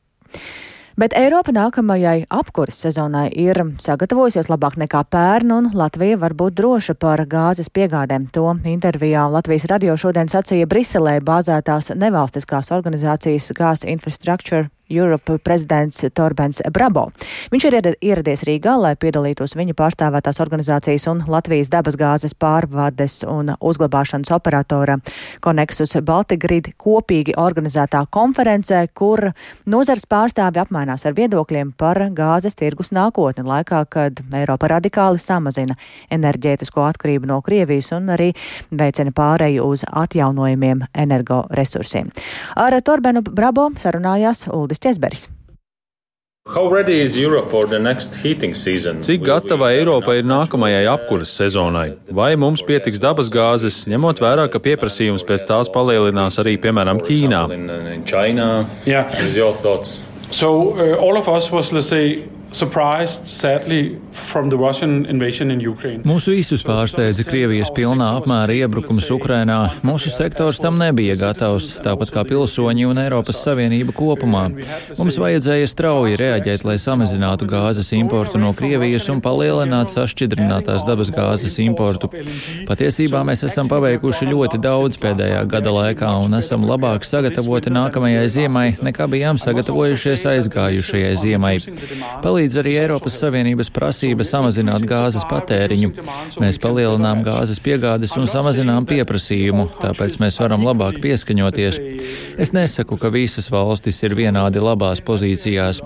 Bet 0.92 1.14
Eiropa 1.16 1.54
nākamajai 1.56 2.26
apkuras 2.28 2.76
sezonai 2.84 3.30
ir 3.40 3.56
sagatavojusies 3.80 4.50
labāk 4.52 4.76
nekā 4.80 5.00
pērn, 5.08 5.54
un 5.56 5.70
Latvija 5.72 6.18
var 6.20 6.34
būt 6.36 6.58
droša 6.58 6.94
par 7.00 7.22
gāzes 7.24 7.72
piegādēm. 7.72 8.26
To 8.36 8.50
intervijā 8.68 9.24
Latvijas 9.32 9.64
radio 9.72 9.96
šodien 9.96 10.28
sacīja 10.28 10.68
Briselē 10.68 11.16
bāzētās 11.24 11.94
nevalstiskās 11.96 12.68
organizācijas 12.76 13.48
Gas 13.56 13.86
Infrastructure 13.88 14.68
Europe 14.92 15.38
prezidents 15.44 16.04
Torbens 16.14 16.60
Brabo. 16.72 17.08
Viņš 17.52 17.66
ir 17.68 17.76
ieradies 18.00 18.44
Rīgā, 18.46 18.76
lai 18.80 18.92
piedalītos 19.00 19.56
viņa 19.58 19.74
pārstāvētās 19.78 20.40
organizācijas 20.44 21.08
un 21.10 21.24
Latvijas 21.32 21.70
dabasgāzes 21.72 22.34
pārvades 22.38 23.22
un 23.28 23.54
uzglabāšanas 23.58 24.32
operatora 24.36 24.98
Konexus 25.42 25.96
Baltigrid 26.04 26.72
kopīgi 26.80 27.36
organizētā 27.40 28.04
konferencē, 28.12 28.84
kur 28.94 29.30
nozars 29.66 30.04
pārstāvi 30.10 30.60
apmainās 30.62 31.06
ar 31.08 31.16
viedokļiem 31.16 31.72
par 31.78 32.00
gāzes 32.16 32.56
tirgus 32.58 32.92
nākotni 32.94 33.46
laikā, 33.46 33.84
kad 33.90 34.22
Eiropa 34.36 34.70
radikāli 34.74 35.20
samazina 35.22 35.76
enerģētisko 36.12 36.84
atkarību 36.90 37.30
no 37.30 37.40
Krievijas 37.44 37.92
un 37.96 38.12
arī 38.12 38.32
veicina 38.70 39.14
pāreju 39.14 39.66
uz 39.72 39.86
atjaunojumiem 39.88 40.84
energoresursiem. 41.04 42.10
Ar 42.56 42.76
Torbenu 42.84 43.22
Brabo 43.22 43.68
sarunājās 43.78 44.46
Uldis 44.52 44.81
Česberis. 44.82 45.28
Cik 49.06 49.22
gatava 49.22 49.68
Eiropa 49.70 50.16
ir 50.18 50.24
nākamajai 50.26 50.88
apkuras 50.90 51.30
sezonai? 51.38 51.92
Vai 52.10 52.32
mums 52.34 52.64
pietiks 52.66 52.98
dabas 52.98 53.30
gāzes, 53.30 53.84
ņemot 53.86 54.18
vērā, 54.18 54.48
ka 54.50 54.58
pieprasījums 54.58 55.22
pēc 55.28 55.46
tās 55.46 55.70
palielinās 55.70 56.40
arī, 56.42 56.56
piemēram, 56.58 56.98
Ķīnā? 57.06 57.44
Yeah. 58.84 59.06
So, 60.32 60.72
uh, 60.74 60.96
all 60.98 61.16
of 61.16 61.28
us 61.28 61.52
was, 61.52 61.70
let's 61.72 61.86
say, 61.86 62.24
Mūsu 66.04 66.34
visus 66.36 66.62
pārsteidza 66.66 67.24
Krievijas 67.24 67.70
pilnā 67.74 68.10
apmēra 68.18 68.54
iebrukums 68.54 69.08
Ukrainā. 69.14 69.58
Mūsu 69.86 70.12
sektors 70.12 70.60
tam 70.62 70.76
nebija 70.80 71.16
gatavs, 71.20 71.70
tāpat 71.84 72.12
kā 72.12 72.24
pilsoņi 72.28 72.84
un 72.88 73.00
Eiropas 73.02 73.40
Savienība 73.44 73.94
kopumā. 73.96 74.44
Mums 74.98 75.16
vajadzēja 75.22 75.70
strauji 75.70 76.18
reaģēt, 76.20 76.66
lai 76.68 76.76
samazinātu 76.82 77.48
gāzes 77.50 77.88
importu 77.96 78.40
no 78.42 78.52
Krievijas 78.56 79.08
un 79.12 79.22
palielinātu 79.24 79.96
sašķidrinātās 79.96 80.86
dabas 80.88 81.12
gāzes 81.14 81.56
importu. 81.64 82.12
Patiesībā 82.68 83.24
mēs 83.28 83.46
esam 83.48 83.70
paveikuši 83.72 84.28
ļoti 84.28 84.60
daudz 84.62 85.00
pēdējā 85.02 85.42
gada 85.50 85.72
laikā 85.72 86.12
un 86.22 86.36
esam 86.38 86.68
labāk 86.68 87.08
sagatavoti 87.08 87.72
nākamajai 87.72 88.28
ziemai, 88.36 88.66
nekā 88.84 89.08
bijām 89.10 89.40
sagatavojušies 89.40 90.28
aizgājušajai 90.34 91.16
ziemai. 91.24 91.56
Palīdz 92.22 92.41
arī 92.58 92.72
Eiropas 92.80 93.14
Savienības 93.20 93.68
prasība 93.70 94.24
samazināt 94.26 94.82
gāzes 94.90 95.22
patēriņu. 95.30 95.92
Mēs 96.42 96.58
palielinām 96.58 97.22
gāzes 97.22 97.60
piegādes 97.62 98.16
un 98.18 98.26
samazinām 98.26 98.86
pieprasījumu, 98.90 99.68
tāpēc 99.78 100.18
mēs 100.18 100.40
varam 100.42 100.66
labāk 100.66 100.98
pieskaņoties. 101.04 101.78
Es 102.42 102.50
nesaku, 102.56 102.98
ka 102.98 103.12
visas 103.14 103.46
valstis 103.52 104.02
ir 104.02 104.16
vienādi 104.18 104.58
labās 104.58 105.00
pozīcijās. 105.06 105.82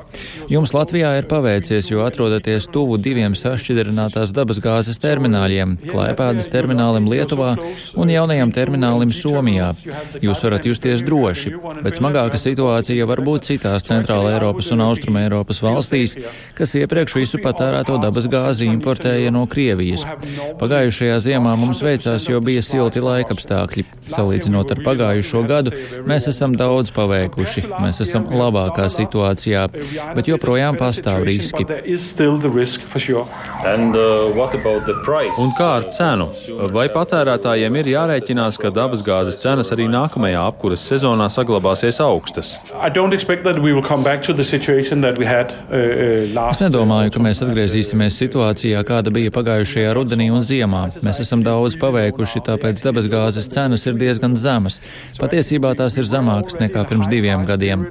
Jums 0.49 0.73
Latvijā 0.73 1.13
ir 1.19 1.29
paveicies, 1.29 1.91
jo 1.91 2.01
atrodaties 2.07 2.71
tuvu 2.73 2.97
diviem 3.03 3.37
sašķidrinātās 3.37 4.33
dabas 4.33 4.63
gāzes 4.65 5.03
termināļiem- 5.03 5.77
Klaipēdas 5.93 6.49
terminālim 6.49 7.11
Lietuvā 7.13 7.57
un 7.95 8.09
jaunajam 8.09 8.55
terminālim 8.55 9.13
Somijā. 9.13 9.75
Jūs 10.23 10.43
varat 10.43 10.65
justies 10.65 11.03
droši, 11.03 11.53
bet 11.83 12.01
smagāka 12.01 12.41
situācija 12.41 13.07
var 13.07 13.21
būt 13.21 13.51
citās 13.51 13.85
Centrāla 13.85 14.33
Eiropas 14.37 14.71
un 14.73 14.81
Austruma 14.81 15.27
Eiropas 15.27 15.61
valstīs, 15.61 16.17
kas 16.57 16.75
iepriekš 16.79 17.17
visu 17.19 17.41
patērēto 17.43 17.99
dabas 18.03 18.29
gāzi 18.31 18.69
importēja 18.71 19.33
no 19.35 19.47
Krievijas. 19.51 20.07
Pagājušajā 20.61 21.19
ziemā 21.27 21.57
mums 21.59 21.83
veicās, 21.85 22.29
jo 22.31 22.41
bija 22.45 22.63
silti 22.65 23.03
laikapstākļi. 23.05 23.87
Salīdzinot 24.13 24.71
ar 24.71 24.83
pagājušo 24.87 25.43
gadu, 25.49 25.73
mēs 26.07 26.29
esam 26.31 26.55
daudz 26.57 26.93
paveikuši, 26.95 27.67
mēs 27.83 28.01
esam 28.05 28.29
labākā 28.31 28.87
situācijā, 28.93 29.67
bet 30.15 30.31
joprojām 30.31 30.79
pastāv 30.79 31.25
riski. 31.27 31.67
Un 35.43 35.53
kā 35.59 35.71
ar 35.81 35.89
cenu? 35.95 36.29
Vai 36.75 36.87
patērētājiem 36.93 37.81
ir 37.81 37.91
jārēķinās, 37.95 38.61
ka 38.63 38.71
dabasgāzes 38.75 39.41
cenas 39.43 39.73
arī 39.75 39.89
nākamajā 39.91 40.47
apkuras 40.53 40.87
sezonā 40.87 41.29
saglabāsies 41.33 42.01
augstas? 42.05 42.55
Es 46.37 46.59
nedomāju, 46.61 47.15
ka 47.15 47.21
mēs 47.25 47.39
atgriezīsimies 47.45 48.17
situācijā, 48.21 48.83
kāda 48.85 49.09
bija 49.15 49.33
pagājušajā 49.33 49.93
rudenī 49.97 50.27
un 50.35 50.43
ziemā. 50.45 50.83
Mēs 51.07 51.23
esam 51.23 51.41
daudz 51.47 51.79
paveikuši, 51.81 52.43
tāpēc 52.45 52.83
dabasgāzes 52.85 53.49
cenas 53.55 53.87
ir 53.89 53.97
diezgan 53.97 54.35
zemas. 54.37 54.77
Patiesībā 55.17 55.71
tās 55.79 55.97
ir 55.97 56.05
zemākas 56.09 56.59
nekā 56.61 56.83
pirms 56.91 57.09
diviem 57.09 57.47
gadiem. 57.49 57.87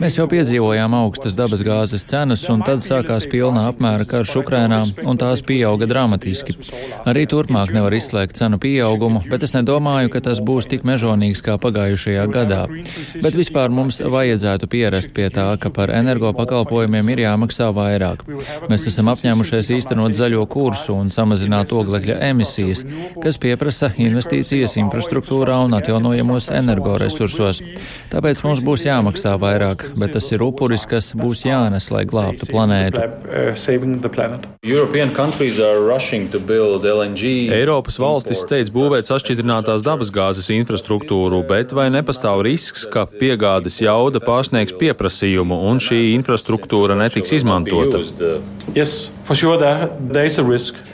Mēs 0.00 0.16
jau 0.16 0.24
piedzīvojām 0.32 0.96
augstas 0.96 1.36
dabasgāzes 1.36 2.06
cenas, 2.08 2.46
un 2.48 2.64
tad 2.64 2.80
sākās 2.86 3.26
pilna 3.28 3.66
apmēra 3.68 4.08
karš 4.08 4.38
Ukrainā, 4.40 4.80
un 5.04 5.20
tās 5.20 5.44
pieauga 5.44 5.88
dramatiski. 5.90 6.56
Arī 7.10 7.26
turpmāk 7.28 7.74
nevar 7.76 7.98
izslēgt 7.98 8.40
cenu 8.40 8.56
pieaugumu, 8.62 9.26
bet 9.28 9.44
es 9.44 9.52
nedomāju, 9.58 10.14
ka 10.16 10.24
tas 10.30 10.40
būs 10.40 10.70
tik 10.72 10.88
mežonīgs 10.88 11.44
kā 11.44 11.58
pagājušajā 11.60 12.24
gadā. 12.32 12.64
Bet 13.20 13.36
vispār 13.36 13.68
mums 13.68 14.00
vajadzētu 14.00 14.72
pierast 14.72 15.12
pie 15.12 15.28
tā, 15.28 15.50
ka 15.60 15.68
par 15.68 15.92
energopakalpojumiem 16.00 17.12
ir 17.12 17.26
jāmaksā 17.28 17.68
vairāk. 17.68 17.79
Mēs 18.70 18.86
esam 18.90 19.10
apņēmušies 19.12 19.70
īstenot 19.76 20.16
zaļo 20.16 20.44
kursu 20.50 20.96
un 20.96 21.10
samazināt 21.14 21.72
oglekļa 21.74 22.18
emisijas, 22.30 22.84
kas 23.22 23.38
pieprasa 23.40 23.92
investīcijas 24.00 24.76
infrastruktūrā 24.80 25.58
un 25.66 25.76
atjaunojamos 25.78 26.50
energoresursos. 26.54 27.62
Tāpēc 28.12 28.44
mums 28.46 28.62
būs 28.64 28.86
jāmaksā 28.88 29.36
vairāk, 29.40 29.86
bet 30.00 30.14
tas 30.16 30.30
ir 30.34 30.44
upuris, 30.44 30.86
kas 30.90 31.12
būs 31.18 31.44
jānes, 31.46 31.90
lai 31.94 32.04
glābtu 32.08 32.48
planētu. 32.50 33.06
Eiropas 37.54 37.98
valstis 38.00 38.42
steidz 38.44 38.70
būvēt 38.74 39.10
sašķidrinātās 39.10 39.84
dabasgāzes 39.86 40.50
infrastruktūru, 40.54 41.42
bet 41.48 41.74
vai 41.76 41.88
nepastāv 41.92 42.42
risks, 42.46 42.86
ka 42.90 43.06
piegādes 43.10 43.80
jauda 43.82 44.22
pārsniegs 44.24 44.76
pieprasījumu 44.80 45.60
un 45.70 45.80
šī 45.82 46.00
infrastruktūra 46.16 46.98
netiks 46.98 47.34
izmantota? 47.40 47.69
Yes. 48.74 49.10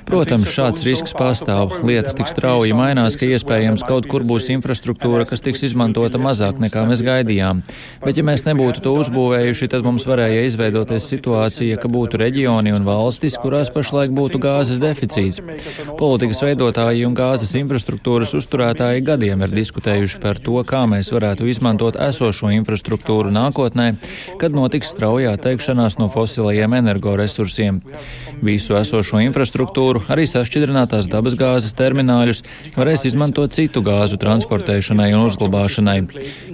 Protams, 0.06 0.50
šāds 0.52 0.82
risks 0.84 1.14
pastāv. 1.16 1.72
Lietas 1.88 2.14
tik 2.18 2.28
strauji 2.28 2.74
mainās, 2.76 3.16
ka 3.16 3.24
iespējams 3.24 3.82
kaut 3.88 4.04
kur 4.10 4.26
būs 4.28 4.50
infrastruktūra, 4.52 5.24
kas 5.26 5.40
tiks 5.40 5.64
izmantota 5.70 6.20
mazāk 6.20 6.60
nekā 6.60 6.82
mēs 6.86 7.00
gaidījām. 7.06 7.62
Bet, 8.04 8.20
ja 8.20 8.24
mēs 8.26 8.44
nebūtu 8.44 8.82
to 8.84 8.92
uzbūvējuši, 9.00 9.70
tad 9.72 9.86
mums 9.88 10.04
varēja 10.06 10.44
izveidoties 10.50 11.08
situācija, 11.10 11.78
ka 11.80 11.88
būtu 11.88 12.20
reģioni 12.20 12.74
un 12.76 12.84
valstis, 12.84 13.38
kurās 13.40 13.72
pašlaik 13.72 14.12
būtu 14.14 14.42
gāzes 14.44 14.82
deficīts. 14.84 15.40
Politikas 15.96 16.44
veidotāji 16.44 17.08
un 17.08 17.16
gāzes 17.16 17.56
infrastruktūras 17.56 18.36
uzturētāji 18.36 19.06
gadiem 19.08 19.42
ir 19.48 19.56
diskutējuši 19.62 20.20
par 20.22 20.42
to, 20.44 20.60
kā 20.68 20.84
mēs 20.92 21.08
varētu 21.16 21.48
izmantot 21.48 21.96
esošo 22.10 22.52
infrastruktūru 22.60 23.32
nākotnē, 23.32 23.94
kad 24.38 24.54
notiks 24.54 24.92
straujā 24.92 25.34
teikšanās 25.40 25.96
no 26.02 26.12
fosilajiem 26.12 26.78
energoresursiem. 26.84 27.82
Visu 28.44 28.76
esošo 28.76 29.20
infrastruktūru, 29.24 30.02
arī 30.12 30.26
sašķidrinātās 30.28 31.08
dabasgāzes 31.10 31.74
termināļus, 31.78 32.42
varēs 32.76 33.06
izmantot 33.08 33.54
citu 33.56 33.82
gāzu 33.86 34.18
transportēšanai 34.20 35.08
un 35.16 35.26
uzglabāšanai. 35.26 35.96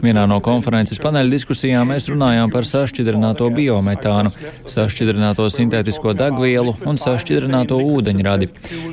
Vienā 0.02 0.24
no 0.30 0.38
konferences 0.44 1.00
paneļa 1.02 1.34
diskusijām 1.34 1.90
mēs 1.92 2.08
runājām 2.12 2.52
par 2.52 2.68
sašķidrināto 2.68 3.48
biometānu, 3.56 4.32
sašķidrināto 4.70 5.48
sintētisko 5.52 6.14
degvielu 6.18 6.76
un 6.86 7.00
sašķidrināto 7.02 7.80
ūdeņradi. 7.82 8.50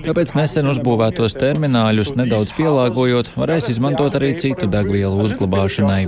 Tāpēc 0.07 0.35
nesen 0.39 0.71
uzbūvētos 0.73 1.37
termināļus 1.39 2.15
nedaudz 2.19 2.55
pielāgojot, 2.57 3.33
varēs 3.39 3.69
izmantot 3.73 4.17
arī 4.19 4.33
citu 4.39 4.69
degvielu 4.71 5.27
uzglabāšanai. 5.27 6.01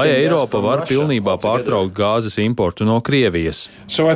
Vai 0.00 0.08
Eiropa 0.14 0.60
var 0.64 0.84
pilnībā 0.88 1.36
pārtraukt 1.42 1.94
gāzes 1.96 2.38
importu 2.42 2.69
no 2.80 3.00
Krievijas? 3.00 3.70
So 3.86 4.10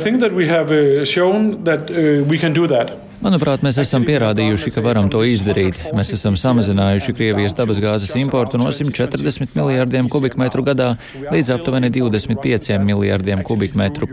Manuprāt, 3.22 3.62
mēs 3.64 3.78
esam 3.82 4.04
pierādījuši, 4.06 4.72
ka 4.74 4.82
varam 4.84 5.06
to 5.12 5.20
izdarīt. 5.26 5.78
Mēs 5.96 6.10
esam 6.16 6.34
samazinājuši 6.40 7.14
Krievijas 7.14 7.54
dabasgāzes 7.56 8.14
importu 8.18 8.58
no 8.60 8.72
140 8.74 9.54
miljārdiem 9.54 10.08
kubikmetru 10.12 10.64
gadā 10.66 10.88
līdz 11.30 11.52
aptuveni 11.54 11.90
25 11.94 12.78
miljārdiem 12.82 13.44
kubikmetru. 13.46 14.08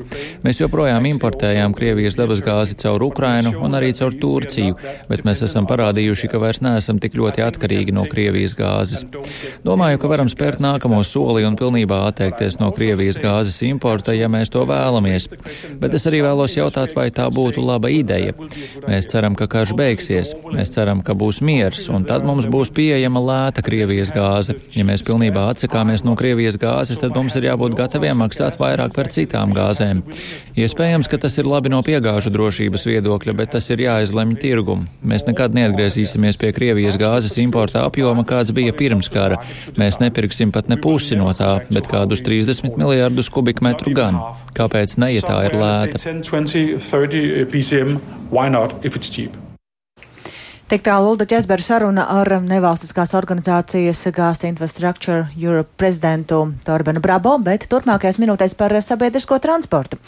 Mēs 0.46 0.62
joprojām 0.62 1.08
importējām 1.10 1.76
Krievijas 1.78 2.20
dabasgāzi 2.20 2.78
caur 2.84 3.06
Ukrainu 3.08 3.56
un 3.64 3.78
arī 3.80 3.90
caur 3.98 4.16
Turciju, 4.22 4.78
bet 5.10 5.26
mēs 5.28 5.42
esam 5.48 5.68
parādījuši, 5.70 6.30
ka 6.32 6.42
vairs 6.44 6.62
neesam 6.62 7.02
tik 7.02 7.18
ļoti 7.18 7.46
atkarīgi 7.48 7.96
no 7.98 8.06
Krievijas 8.12 8.56
gāzes. 8.60 9.06
Domāju, 9.66 10.02
ka 10.04 10.12
varam 10.12 10.30
spērt 10.32 10.62
nākamo 10.64 11.02
soli 11.08 11.48
un 11.48 11.58
pilnībā 11.60 12.04
atteikties 12.12 12.60
no 12.62 12.72
Krievijas 12.76 13.20
gāzes 13.22 13.62
importa, 13.68 14.14
ja 14.18 14.30
mēs 14.32 14.54
to 14.54 14.66
vēlamies. 14.70 15.30
Bet 15.82 15.98
es 15.98 16.08
arī 16.10 16.24
vēlos 16.28 16.58
jautāt, 16.60 16.96
vai 16.96 17.10
tā 17.14 17.28
būtu 17.34 17.64
laba 17.66 17.92
ideja. 17.92 18.36
Mēs 18.92 19.08
ceram, 19.08 19.38
ka 19.40 19.46
karš 19.48 19.72
beigsies, 19.80 20.34
mēs 20.52 20.74
ceram, 20.74 21.00
ka 21.06 21.14
būs 21.16 21.38
miers, 21.48 21.86
un 21.94 22.04
tad 22.08 22.26
mums 22.28 22.44
būs 22.52 22.74
pieejama 22.76 23.22
lēta 23.24 23.64
Krievijas 23.64 24.10
gāze. 24.12 24.58
Ja 24.76 24.84
mēs 24.88 25.04
pilnībā 25.08 25.46
atsakāmies 25.54 26.04
no 26.04 26.18
Krievijas 26.20 26.58
gāzes, 26.60 27.00
tad 27.00 27.16
mums 27.16 27.38
ir 27.40 27.48
jābūt 27.48 27.78
gataviem 27.78 28.20
maksāt 28.20 28.58
vairāk 28.60 28.92
par 28.98 29.08
citām 29.14 29.54
gāzēm. 29.56 30.02
Iespējams, 30.60 31.08
ka 31.08 31.22
tas 31.24 31.40
ir 31.40 31.48
labi 31.48 31.72
no 31.72 31.80
piegāžu 31.88 32.34
drošības 32.36 32.84
viedokļa, 32.90 33.36
bet 33.40 33.54
tas 33.56 33.70
ir 33.72 33.86
jāizlemj 33.86 34.36
tirgumu. 34.44 34.90
Mēs 35.08 35.24
nekad 35.30 35.56
neatgriezīsimies 35.56 36.42
pie 36.42 36.52
Krievijas 36.58 37.00
gāzes 37.00 37.40
importa 37.40 37.86
apjoma, 37.88 38.28
kāds 38.28 38.52
bija 38.56 38.76
pirms 38.76 39.08
kara. 39.14 39.40
Mēs 39.80 40.02
nepirksim 40.04 40.52
pat 40.52 40.68
ne 40.68 40.76
pusi 40.82 41.16
no 41.16 41.32
tā, 41.38 41.62
bet 41.72 41.88
kādus 41.92 42.26
30 42.28 42.76
miljārdus 42.76 43.32
kubikmetru 43.32 43.96
gan. 43.96 44.20
Kāpēc 44.58 44.98
ne, 45.00 45.14
ja 45.16 45.24
tā 45.24 45.46
ir 45.48 45.56
lēta? 45.62 46.02
Why 48.32 48.50
not 48.50 48.74
if 48.84 48.96
it's 48.96 49.12
cheap? 49.12 49.38
Tik 50.72 50.86
tālu 50.86 51.10
Ulda 51.12 51.26
Česbera 51.28 51.60
saruna 51.60 52.06
ar 52.14 52.30
nevalstiskās 52.40 53.12
organizācijas 53.20 54.06
Gas 54.16 54.46
Infrastructure 54.48 55.26
Europe 55.36 55.76
prezidentu 55.76 56.46
Torbenu 56.64 57.04
Brabo, 57.04 57.34
bet 57.44 57.66
turpmākajās 57.68 58.22
minūtēs 58.24 58.56
par 58.56 58.72
sabiedrisko 58.80 59.42
transportu. 59.44 60.00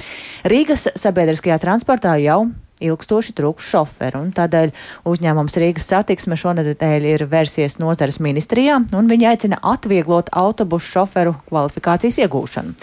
Rīgas 0.47 0.87
sabiedriskajā 0.95 1.59
transportā 1.59 2.15
jau 2.23 2.45
ilgstoši 2.89 3.35
trūks 3.37 3.69
šoferu, 3.73 4.21
un 4.25 4.33
tādēļ 4.35 4.73
uzņēmums 5.09 5.57
Rīgas 5.63 5.87
satiksme 5.91 6.37
šonadēļ 6.39 7.07
ir 7.13 7.25
vērsies 7.31 7.79
nozares 7.81 8.19
ministrijā, 8.23 8.81
un 8.95 9.09
viņi 9.11 9.29
aicina 9.31 9.59
atvieglot 9.73 10.31
autobusu 10.35 10.91
šoferu 10.97 11.35
kvalifikācijas 11.49 12.21
iegūšanu. 12.25 12.75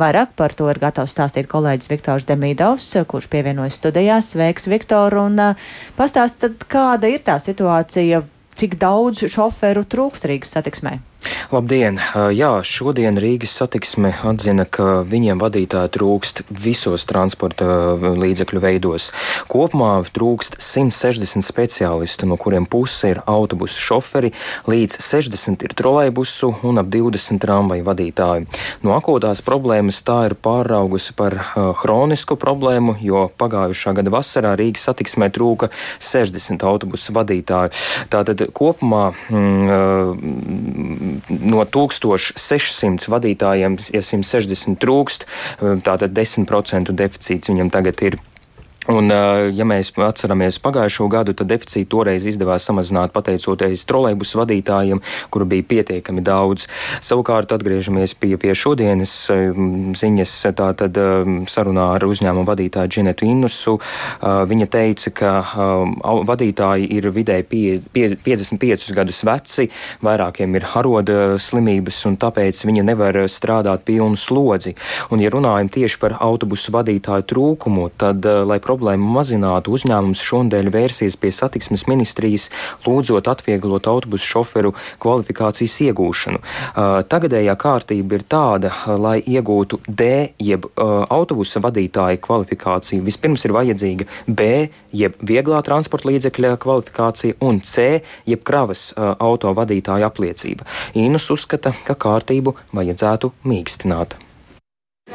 Vairāk 0.00 0.34
par 0.34 0.54
to 0.58 0.66
ir 0.72 0.80
gatavs 0.82 1.14
stāstīt 1.14 1.46
kolēģis 1.50 1.90
Viktors 1.92 2.26
Demīdovs, 2.26 2.90
kurš 3.06 3.30
pievienojas 3.30 3.78
studijās. 3.78 4.32
Sveiks, 4.34 4.66
Viktor, 4.70 5.14
un 5.22 5.38
pastāst, 5.98 6.42
kāda 6.66 7.12
ir 7.14 7.22
tā 7.22 7.38
situācija, 7.42 8.24
cik 8.58 8.78
daudz 8.82 9.22
šoferu 9.30 9.86
trūkst 9.86 10.26
Rīgas 10.30 10.56
satiksmē? 10.58 10.98
Labdien! 11.52 12.00
Jā, 12.34 12.50
šodien 12.66 13.18
Rīgas 13.20 13.52
satiksme 13.60 14.10
atzina, 14.26 14.64
ka 14.66 15.04
viņiem 15.08 15.40
vadītāji 15.40 15.92
trūkst 15.94 16.42
visos 16.50 17.04
transporta 17.08 17.94
līdzekļu 18.00 18.62
veidos. 18.62 19.10
Kopumā 19.50 19.92
trūkst 20.14 20.58
160 20.58 21.46
speciālistu, 21.46 22.28
no 22.28 22.38
kuriem 22.40 22.66
puse 22.70 23.12
ir 23.14 23.20
autobusu 23.30 23.80
šoferi, 23.80 24.32
līdz 24.70 24.98
60 25.04 25.66
ir 25.68 25.76
trolejbusu 25.78 26.50
un 26.66 26.82
ap 26.82 26.90
20 26.92 27.40
tramvaju 27.44 27.86
vadītāji. 27.86 28.48
No 28.84 28.96
akūtās 28.98 29.44
problēmas 29.46 30.02
tā 30.06 30.18
ir 30.30 30.36
pāraugusi 30.36 31.14
par 31.16 31.38
hronisku 31.54 32.38
problēmu, 32.40 32.98
jo 33.04 33.28
pagājušā 33.38 33.94
gada 34.00 34.12
vasarā 34.14 34.54
Rīgas 34.58 34.88
satiksmē 34.90 35.30
trūka 35.34 35.70
60 36.02 36.66
autobusu 36.66 37.14
vadītāju. 37.16 37.74
Tātad 38.12 38.46
kopumā 38.54 39.06
mm, 39.30 41.13
no 41.28 41.64
1600 41.64 43.10
vadītājiem, 43.12 43.78
ja 43.94 44.02
160 44.04 44.80
trūkst, 44.82 45.26
tātad 45.86 46.14
10% 46.16 46.94
deficīts 46.94 47.52
viņam 47.52 47.72
tagad 47.74 48.06
ir. 48.06 48.20
Un, 48.92 49.08
ja 49.56 49.64
mēs 49.64 49.94
atceramies 49.96 50.58
pagājušo 50.60 51.06
gadu, 51.08 51.32
tad 51.32 51.48
deficītu 51.48 51.88
toreiz 51.94 52.26
izdevās 52.28 52.66
samazināt 52.68 53.14
pateicoties 53.14 53.86
trolejbus 53.88 54.34
vadītājiem, 54.36 55.00
kuru 55.32 55.46
bija 55.48 55.64
pietiekami 55.70 56.20
daudz. 56.24 56.66
Savukārt 57.04 57.54
atgriežamies 57.56 58.12
pie, 58.20 58.34
pie 58.40 58.52
šodienas 58.52 59.14
ziņas, 60.00 60.34
tātad 60.58 61.00
sarunā 61.48 61.86
ar 61.94 62.04
uzņēmumu 62.04 62.44
vadītāju 62.50 62.92
Džinetu 62.92 63.28
Innusu. 63.28 63.78
Viņa 64.20 64.68
teica, 64.76 65.14
ka 65.16 65.32
vadītāji 66.28 66.90
ir 66.98 67.08
vidēji 67.14 67.48
pie, 67.48 67.64
pie, 67.88 68.10
55 68.26 68.92
gadus 68.96 69.22
veci, 69.24 69.68
vairākiem 70.04 70.60
ir 70.60 70.68
haroda 70.74 71.18
slimības, 71.40 72.02
un 72.10 72.18
tāpēc 72.20 72.60
viņa 72.68 72.84
nevar 72.92 73.22
strādāt 73.32 73.88
pilnu 73.88 74.20
slodzi. 74.20 74.74
Un, 75.08 75.24
ja 75.24 75.32
runājam 75.32 75.72
tieši 75.72 76.00
par 76.04 76.18
autobusu 76.20 76.76
vadītāju 76.76 77.28
trūkumu, 77.32 77.88
tad, 77.96 78.28
lai 78.44 78.60
problēmu 78.74 79.06
mazinātu, 79.14 79.74
uzņēmums 79.78 80.22
šodien 80.24 80.70
vērsies 80.74 81.14
pie 81.20 81.30
satiksmes 81.34 81.86
ministrijas, 81.90 82.48
lūdzot 82.86 83.28
atvieglot 83.30 83.86
autobusu 83.90 84.26
šoferu 84.34 84.74
kvalifikācijas 85.02 85.76
iegūšanu. 85.86 86.42
Tagadējā 87.10 87.54
kārtība 87.60 88.18
ir 88.18 88.26
tāda, 88.26 88.72
lai 88.98 89.20
iegūtu 89.22 89.80
D, 89.86 90.10
jeb 90.42 90.66
autobusa 90.74 91.62
vadītāja 91.64 92.18
kvalifikāciju, 92.24 93.04
vispirms 93.06 93.46
ir 93.46 93.54
vajadzīga 93.54 94.08
B, 94.26 94.50
jeb 94.96 95.18
vieglā 95.22 95.62
transporta 95.66 96.10
līdzekļa 96.10 96.56
kvalifikācija, 96.64 97.38
un 97.46 97.62
C, 97.62 98.00
jeb 98.26 98.42
kravas 98.46 98.90
auto 98.98 99.54
vadītāja 99.54 100.10
apliecība. 100.10 100.66
Inus 100.98 101.30
uzskata, 101.34 101.76
ka 101.86 101.94
kārtību 101.94 102.56
vajadzētu 102.74 103.34
mīkstināt. 103.46 104.18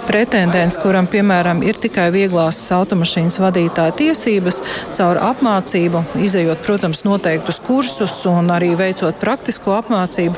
Pretendents, 0.08 0.78
kuram, 0.82 1.06
piemēram, 1.10 1.60
ir 1.66 1.78
tikai 1.82 2.08
vieglās 2.14 2.58
automašīnas 2.74 3.38
vadītāja 3.42 3.94
tiesības, 4.00 4.62
caur 4.98 5.20
apmācību, 5.22 6.02
izējot, 6.26 6.64
protams, 6.66 7.04
noteiktus 7.06 7.60
kursus 7.66 8.16
un 8.30 8.50
arī 8.54 8.72
veicot 8.80 9.20
praktisko 9.22 9.76
apmācību, 9.78 10.36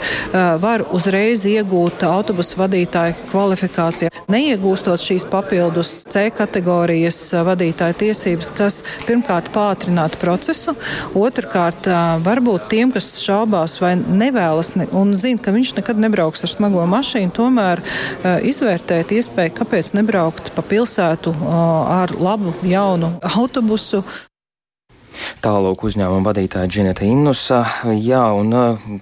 var 0.64 0.84
uzreiz 0.92 1.46
iegūt 1.48 2.04
autobusu 2.08 2.60
vadītāja 2.60 3.16
kvalifikāciju. 3.30 4.12
Neiegūstot 4.32 5.04
šīs 5.04 5.26
papildus 5.32 5.94
C 6.12 6.28
kategorijas 6.36 7.20
vadītāja 7.48 7.98
tiesības, 8.04 8.52
kas 8.56 8.82
pirmkārt 9.08 9.52
pātrinātu 9.56 10.20
procesu, 10.22 10.76
otrkārt 11.16 11.88
varbūt 12.26 12.70
tiem, 12.72 12.92
kas 12.96 13.10
šaubās 13.24 13.78
vai 13.84 13.94
nevēlas 14.00 14.74
ne, 14.80 14.88
un 14.96 15.16
zina, 15.20 15.40
ka 15.44 15.56
viņš 15.56 15.76
nekad 15.80 16.00
nebrauks 16.00 16.46
ar 16.48 16.54
smago 16.54 16.86
mašīnu, 16.92 17.34
tomēr 17.36 17.84
izvērtēt 18.48 19.16
iespēju 19.16 19.51
kāpēc 19.58 19.94
nebraukt 19.98 20.52
pa 20.56 20.64
pilsētu 20.66 21.34
ar 21.52 22.14
labu 22.20 22.54
jaunu 22.68 23.14
autobusu. 23.36 24.04
Tālāk 25.42 25.84
uzņēmuma 25.86 26.24
vadītāja 26.30 26.70
Džineta 26.70 27.06
Innusa. 27.06 27.62
Jā, 27.98 28.24
un 28.38 28.54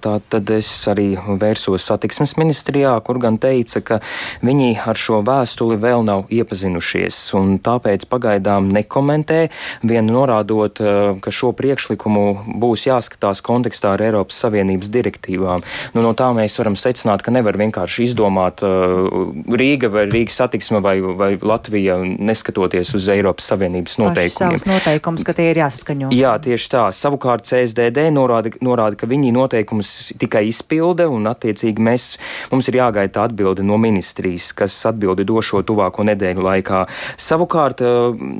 tā 0.02 0.16
tad 0.32 0.50
es 0.54 0.68
arī 0.90 1.12
vērsos 1.14 1.84
satiksmes 1.86 2.36
ministrijā, 2.40 2.94
kur 3.04 3.20
gan 3.22 3.38
teica, 3.40 3.82
ka 3.84 3.98
viņi 4.46 4.72
ar 4.90 4.98
šo 4.98 5.20
vēstuli 5.26 5.78
vēl 5.80 6.04
nav 6.06 6.30
iepazinušies, 6.32 7.18
un 7.38 7.58
tāpēc 7.62 8.06
pagaidām 8.10 8.70
nekomentē, 8.74 9.42
vien 9.86 10.08
norādot, 10.10 10.80
ka 11.22 11.34
šo 11.34 11.52
priekšlikumu 11.56 12.56
būs 12.60 12.86
jāskatās 12.88 13.44
kontekstā 13.44 13.94
ar 13.94 14.04
Eiropas 14.08 14.40
Savienības 14.42 14.90
direktīvām. 14.92 15.64
Nu, 15.94 16.04
no 16.04 16.14
tā 16.18 16.30
mēs 16.36 16.56
varam 16.60 16.78
secināt, 16.80 17.22
ka 17.26 17.34
nevar 17.34 17.58
vienkārši 17.60 18.08
izdomāt 18.08 18.64
Rīga 18.64 19.92
vai 19.92 20.06
Rīgas 20.08 20.40
satiksme 20.40 20.80
vai, 20.84 20.96
vai 21.00 21.34
Latvija, 21.36 22.00
neskatoties 22.00 22.94
uz 22.96 23.08
Eiropas 23.12 23.52
Savienības 23.52 24.00
noteikumiem. 24.00 24.56
Paši 24.56 24.64
savus 24.64 24.68
noteikumus, 24.68 25.26
ka 25.28 25.36
tie 25.36 25.50
ir 25.52 25.60
jāsaskaņo. 25.60 25.99
Jā, 26.14 26.32
tieši 26.40 26.70
tā. 26.72 26.84
Savukārt 26.96 27.44
CSDD 27.48 28.06
norāda, 28.14 28.52
norāda 28.64 28.96
ka 29.00 29.08
viņi 29.10 29.32
noteikumus 29.36 29.90
tikai 30.20 30.46
izpilda, 30.48 31.08
un 31.12 31.28
attiecīgi 31.30 31.84
mēs, 31.84 32.06
mums 32.52 32.70
ir 32.70 32.80
jāgaida 32.80 33.26
atbilde 33.26 33.66
no 33.66 33.76
ministrijas, 33.80 34.50
kas 34.56 34.78
atbildi 34.88 35.26
došo 35.28 35.60
tuvāko 35.66 36.06
nedēļu 36.08 36.46
laikā. 36.46 36.86
Savukārt 37.20 37.84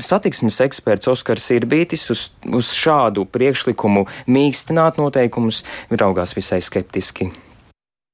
satiksmes 0.06 0.62
eksperts 0.64 1.12
Oskars 1.12 1.50
Irbītis 1.58 2.08
uz, 2.14 2.30
uz 2.48 2.72
šādu 2.76 3.26
priekšlikumu 3.28 4.06
mīkstināt 4.30 5.02
noteikumus 5.02 5.64
raugās 5.92 6.36
visai 6.38 6.62
skeptiski 6.64 7.32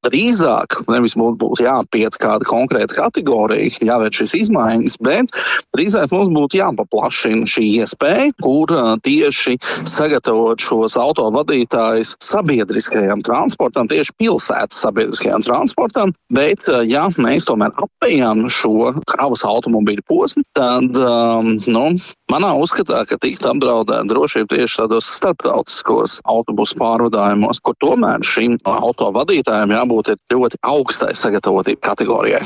drīzāk 0.06 0.80
nevis 0.90 1.16
mums 1.18 1.38
būs 1.40 1.62
jāpiet 1.64 2.18
kāda 2.22 2.46
konkrēta 2.48 3.00
kategorija, 3.02 3.70
jāveic 3.84 4.20
šīs 4.20 4.34
izmaiņas, 4.42 4.98
bet 5.04 5.32
drīzāk 5.76 6.12
mums 6.14 6.32
būtu 6.36 6.60
jāpaplašina 6.60 7.48
šī 7.50 7.66
iespēja, 7.82 8.30
kur 8.42 8.72
tieši 9.06 9.56
sagatavot 9.88 10.62
šos 10.62 10.96
autovadītājus 11.00 12.16
sabiedriskajam 12.22 13.22
transportam, 13.26 13.90
tieši 13.90 14.14
pilsētas 14.20 14.82
sabiedriskajam 14.86 15.44
transportam, 15.46 16.14
bet 16.32 16.68
ja 16.88 17.06
mēs 17.20 17.48
tomēr 17.48 17.74
apējam 17.86 18.46
šo 18.52 18.92
kravas 19.08 19.44
automobīļu 19.46 20.06
posmu, 20.08 20.44
tad, 20.56 20.96
um, 21.00 21.54
nu, 21.66 21.86
manā 22.32 22.52
uzskatā, 22.58 23.04
ka 23.08 23.18
tiktu 23.22 23.50
apdraudēta 23.52 24.06
drošība 24.10 24.56
tieši 24.56 24.82
tādos 24.82 25.08
starptautiskos 25.18 26.20
autobusu 26.24 26.78
pārvadājumos, 26.80 27.62
kur 27.62 27.78
tomēr 27.82 28.24
šim 28.26 28.58
autovadītājam 28.66 29.74
jābūt 29.76 30.14
jābūt 30.14 30.34
ļoti 30.34 30.62
augstai 30.62 31.14
sagatavotību 31.16 31.82
kategorijai. 31.82 32.44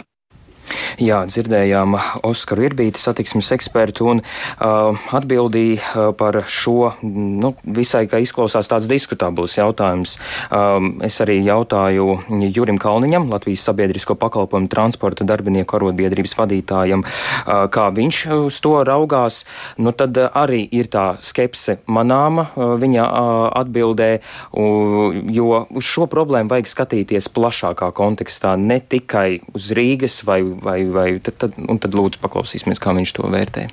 Jā, 1.00 1.22
dzirdējām 1.28 1.96
Oskaru 2.26 2.66
Irbīti, 2.68 3.00
satiksmes 3.00 3.50
ekspertu, 3.56 4.06
un 4.12 4.22
uh, 4.22 4.98
atbildīja 5.16 6.10
par 6.18 6.40
šo, 6.50 6.92
nu, 7.02 7.52
visai, 7.64 8.04
kā 8.10 8.20
izklausās 8.22 8.70
tāds 8.70 8.88
diskutabls 8.90 9.56
jautājums. 9.58 10.16
Um, 10.52 10.92
es 11.06 11.18
arī 11.22 11.40
jautāju 11.46 12.20
Jurim 12.54 12.78
Kalniņam, 12.80 13.30
Latvijas 13.32 13.64
sabiedrisko 13.68 14.16
pakalpojumu 14.20 14.70
transporta 14.72 15.26
darbinieku 15.28 15.78
arotbiedrības 15.78 16.36
vadītājam, 16.38 17.04
uh, 17.04 17.64
kā 17.72 17.88
viņš 17.96 18.22
uz 18.40 18.60
to 18.62 18.76
raugās. 18.86 19.42
Nu, 19.80 19.94
tad 19.96 20.18
arī 20.18 20.62
ir 20.76 20.90
tā 20.92 21.06
skepse 21.24 21.80
manāma 21.90 22.48
uh, 22.50 22.74
viņa 22.80 23.06
uh, 23.06 23.46
atbildē, 23.62 24.10
uh, 24.20 25.18
jo 25.32 25.64
uz 25.70 25.86
šo 25.86 26.06
problēmu 26.10 26.52
vajag 26.52 26.70
skatīties 26.70 27.30
plašākā 27.34 27.90
kontekstā, 27.96 28.56
ne 28.60 28.80
tikai 28.80 29.40
uz 29.56 29.70
Rīgas 29.76 30.20
vai 30.26 30.40
vai, 30.62 30.84
vai 30.92 31.08
tad, 31.24 31.38
tad, 31.42 31.56
tad 31.56 31.96
lūdzu 31.96 32.22
paklausīsimies, 32.22 32.82
kā 32.82 32.94
viņš 32.96 33.14
to 33.16 33.30
vērtē. 33.30 33.68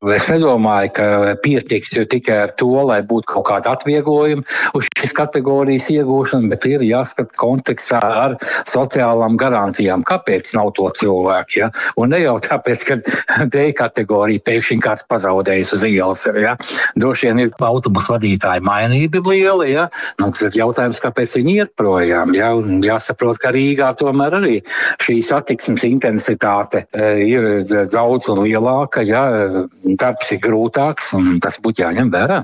Es 0.00 0.30
nedomāju, 0.32 0.94
ka 0.96 1.06
pietiks 1.44 1.90
tikai 2.08 2.36
ar 2.46 2.52
to, 2.56 2.70
lai 2.88 3.02
būtu 3.04 3.28
kaut 3.34 3.44
kāda 3.50 3.74
atvieglojuma 3.76 4.40
uz 4.72 4.86
šīs 4.96 5.10
kategorijas 5.12 5.90
iegūšanu, 5.92 6.48
bet 6.48 6.64
ir 6.64 6.80
jāskata 6.80 7.36
kontekstā 7.36 8.00
ar 8.00 8.36
sociālām 8.40 9.36
garantijām. 9.36 10.00
Kāpēc 10.08 10.54
nav 10.56 10.70
to 10.78 10.88
cilvēku? 10.96 11.58
Ja? 11.58 11.68
Un 12.00 12.14
ne 12.14 12.22
jau 12.22 12.38
tāpēc, 12.40 12.84
ka 12.88 12.96
D 13.52 13.66
kategorija 13.76 14.40
pēkšņi 14.46 14.78
kāds 14.86 15.04
pazaudējis 15.12 15.74
uz 15.76 15.84
ielas. 15.84 16.24
Ja? 16.32 16.56
Droši 16.96 17.28
vien 17.28 17.44
ir 17.44 17.52
autobusu 17.60 18.14
vadītāji 18.14 18.64
mainība 18.64 19.20
liela. 19.28 19.68
Ja? 19.68 19.86
Nu, 20.16 20.30
tad 20.32 20.56
jautājums, 20.56 21.02
kāpēc 21.04 21.36
viņi 21.36 21.58
iet 21.58 21.74
projām? 21.76 22.32
Ja? 22.38 22.54
Un 22.56 22.80
jāsaprot, 22.86 23.36
ka 23.44 23.52
Rīgā 23.52 23.92
tomēr 24.00 24.40
arī 24.40 24.56
šī 25.04 25.20
satiksmes 25.28 25.84
intensitāte 25.92 26.86
ir 26.96 27.68
daudz 27.92 28.32
lielāka. 28.40 29.04
Ja? 29.04 29.28
Darbs 29.98 30.32
ir 30.34 30.40
grūtāks, 30.44 31.12
un 31.18 31.38
tas 31.42 31.58
būtu 31.62 31.82
jāņem 31.84 32.12
vērā. 32.12 32.42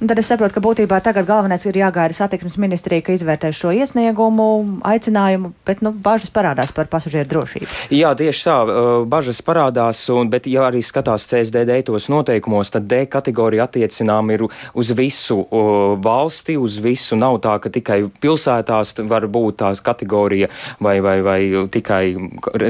Un 0.00 0.10
tad 0.10 0.20
es 0.20 0.28
saprotu, 0.30 0.54
ka 0.56 0.62
būtībā 0.64 1.00
tagad 1.04 1.26
galvenais 1.28 1.64
ir 1.66 1.78
jāgaida 1.80 2.16
satiksmes 2.16 2.58
ministrija, 2.60 3.04
ka 3.06 3.14
izvērtēs 3.16 3.58
šo 3.58 3.72
iesniegumu, 3.74 4.48
aicinājumu, 4.86 5.52
bet 5.66 5.82
nu, 5.84 5.92
bažas 5.92 6.30
parādās 6.34 6.72
par 6.74 6.90
pasažieru 6.90 7.28
drošību. 7.32 7.70
Jā, 7.94 8.12
tieši 8.18 8.44
tā, 8.46 8.56
bažas 9.10 9.40
parādās, 9.44 10.04
un, 10.14 10.30
bet 10.30 10.46
ja 10.50 10.68
arī 10.68 10.82
skatās 10.84 11.26
CSDD 11.30 11.80
tos 11.88 12.08
noteikumos, 12.12 12.72
tad 12.74 12.88
D 12.90 13.04
kategorija 13.10 13.66
attiecinām 13.68 14.32
ir 14.34 14.46
uz 14.48 14.92
visu 14.96 15.40
valsti, 16.04 16.58
uz 16.58 16.78
visu. 16.82 17.18
Nav 17.18 17.40
tā, 17.44 17.56
ka 17.62 17.72
tikai 17.72 18.00
pilsētās 18.22 18.94
var 19.08 19.26
būt 19.30 19.60
tās 19.64 19.82
kategorija 19.84 20.50
vai, 20.84 20.98
vai, 21.04 21.18
vai 21.24 21.40
tikai 21.72 22.02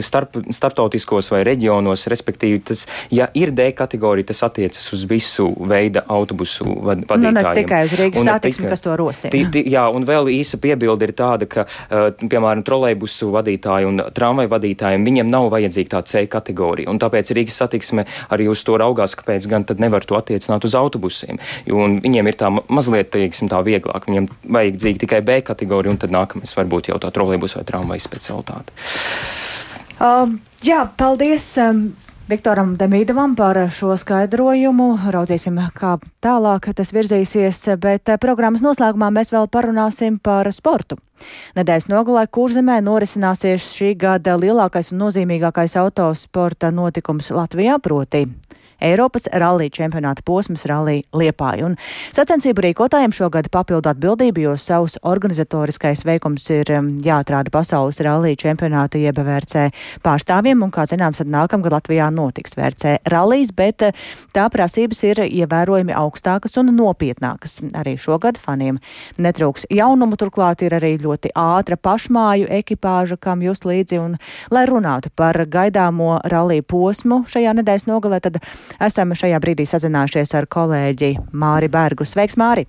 starp, 0.05 0.41
starptautiskos 0.55 1.31
vai 1.35 1.43
reģionos, 1.49 2.07
respektīvi, 2.11 2.63
tas, 2.73 2.87
ja 3.15 3.29
ir 3.37 3.53
D 3.57 3.71
kategorija, 3.77 4.31
tas 4.33 4.43
attiecas 4.47 4.93
uz 4.97 5.05
visu 5.09 5.51
veidu 5.69 6.03
autobusu 6.09 6.79
vadītājiem. 6.89 7.25
Nu, 7.25 7.33
ne 7.37 7.55
tikai 7.59 7.83
uz 7.87 7.95
Rīgas 7.99 8.27
satiksmi, 8.29 8.69
kas 8.73 8.85
to 8.85 8.97
rosina. 8.99 9.33
Tī, 9.35 9.43
tī, 9.53 9.65
jā, 9.73 9.85
un 9.95 10.07
vēl 10.09 10.31
īsa 10.33 10.61
piebilde 10.63 11.09
ir 11.09 11.15
tāda, 11.19 11.49
ka, 11.51 11.67
uh, 11.67 12.09
piemēram, 12.19 12.65
trolejbusu 12.67 13.31
vadītāji 13.35 13.89
un 13.89 14.03
tramvaju 14.15 14.53
vadītājiem 14.55 15.07
viņiem 15.09 15.31
nav 15.33 15.51
vajadzīga 15.55 15.95
tā 15.97 16.03
C 16.09 16.25
kategorija. 16.31 16.91
Un 16.93 17.01
tāpēc 17.03 17.33
Rīgas 17.37 17.61
satiksme 17.63 18.07
arī 18.35 18.49
uz 18.53 18.65
to 18.67 18.79
raugās, 18.81 19.17
kāpēc 19.19 19.49
gan 19.51 19.67
tad 19.69 19.83
nevar 19.83 20.07
to 20.09 20.19
attiecināt 20.19 20.67
uz 20.69 20.77
autobusiem. 20.79 21.41
Un 21.73 22.01
viņiem 22.05 22.31
ir 22.31 22.39
tā 22.41 22.51
mazliet, 22.53 23.13
teiksim, 23.15 23.51
tā 23.53 23.63
vieglāk. 23.67 24.09
Viņiem 24.09 24.29
vajadzīga 24.59 25.05
tikai 25.05 25.23
B 25.27 25.41
kategorija, 25.47 25.95
un 25.95 26.03
tad 26.03 26.15
nākamais 26.15 26.55
varbūt 26.59 26.93
jau 26.93 27.01
tā 27.03 27.13
trolejbusu 27.15 27.61
vai 27.61 27.67
tramvaju 27.69 28.05
specialitāte. 28.05 28.75
Um, 29.99 30.39
jā, 30.63 30.85
paldies. 30.99 31.51
Um, 31.59 31.89
Viktoram 32.29 32.75
Demīdovam 32.77 33.33
par 33.33 33.57
šo 33.73 33.95
skaidrojumu. 33.97 34.91
Raudzīsim, 35.15 35.57
kā 35.73 35.95
tālāk 36.21 36.67
tas 36.77 36.91
virzīsies, 36.93 37.63
bet 37.81 38.13
programmas 38.21 38.61
noslēgumā 38.61 39.09
mēs 39.17 39.33
vēl 39.33 39.49
parunāsim 39.49 40.19
par 40.21 40.51
sportu. 40.53 40.99
Nedēļas 41.57 41.89
nogalē 41.89 42.27
Kurzemē 42.29 42.83
norisināsies 42.85 43.71
šī 43.73 43.95
gada 44.05 44.37
lielākais 44.37 44.93
un 44.93 45.01
nozīmīgākais 45.07 45.79
autosporta 45.81 46.69
notikums 46.69 47.33
Latvijā, 47.33 47.81
proti 47.81 48.27
Eiropas 48.81 49.27
rallija 49.33 49.73
čempionāta 49.75 50.23
posms 50.23 50.63
rallija 50.69 51.03
Liepāja. 51.19 51.67
Un 51.67 51.75
sacensību 52.15 52.63
rīkotājiem 52.69 53.15
šogad 53.15 53.49
papildu 53.51 53.91
atbildību, 53.91 54.45
jo 54.45 54.55
savs 54.61 54.99
organizatoriskais 55.03 56.05
veikums 56.07 56.47
ir 56.55 56.71
um, 56.77 56.93
jāatrāda 57.03 57.51
pasaules 57.55 57.99
rallija 58.07 58.39
čempionāta 58.45 59.01
jeb 59.03 59.19
VRC 59.19 59.69
pārstāvjiem, 60.05 60.63
un, 60.63 60.73
kā 60.75 60.87
zināms, 60.87 61.19
tad 61.19 61.33
nākamgad 61.33 61.75
Latvijā 61.75 62.07
notiks 62.15 62.55
VRC 62.59 63.01
rallijas, 63.11 63.51
bet 63.57 63.89
uh, 63.89 64.07
tā 64.37 64.47
prasības 64.53 65.03
ir 65.11 65.23
ievērojami 65.27 65.97
augstākas 65.99 66.55
un 66.63 66.71
nopietnākas. 66.77 67.59
Arī 67.79 67.97
šogad 67.99 68.39
faniem 68.39 68.79
netrūks 69.19 69.67
jaunumu, 69.75 70.21
turklāt 70.21 70.63
ir 70.63 70.79
arī 70.79 70.95
ļoti 71.03 71.35
ātra 71.35 71.81
pašmāju 71.81 72.47
ekipāža, 72.61 73.19
kam 73.19 73.43
jūs 73.43 73.67
līdzi, 73.67 73.99
un, 74.05 74.17
lai 74.55 74.65
runātu 74.71 75.11
par 75.19 75.43
gaidāmo 75.51 76.21
rallija 76.31 76.63
posmu 76.63 77.25
šajā 77.27 77.59
nedēļas 77.59 77.89
nogalē, 77.91 78.23
tad 78.23 78.39
Esam 78.77 79.15
šajā 79.17 79.39
brīdī 79.43 79.67
sazinājušies 79.69 80.35
ar 80.39 80.49
kolēģi 80.51 81.15
Māri 81.33 81.71
Bergu. 81.73 82.07
Sveiks, 82.09 82.37
Māri! 82.41 82.69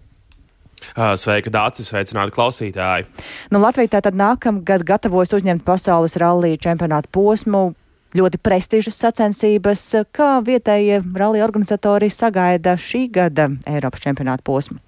Sveika, 1.19 1.51
Dārcis, 1.51 1.89
sveicināti 1.91 2.33
klausītāji. 2.35 3.07
Nu, 3.51 3.59
Latvija 3.59 3.97
tātad 3.97 4.15
nākamgad 4.15 4.85
gatavojas 4.87 5.35
uzņemt 5.35 5.65
pasaules 5.67 6.15
rallija 6.21 6.61
čempionātu 6.69 7.11
posmu. 7.11 7.63
Ļoti 8.17 8.39
prestižas 8.41 8.95
sacensības, 8.97 9.83
kā 10.15 10.39
vietējie 10.41 11.03
rallija 11.13 11.45
organizatori 11.45 12.09
sagaida 12.09 12.73
šī 12.79 13.03
gada 13.13 13.51
Eiropas 13.69 14.01
čempionāta 14.01 14.45
posmu. 14.47 14.79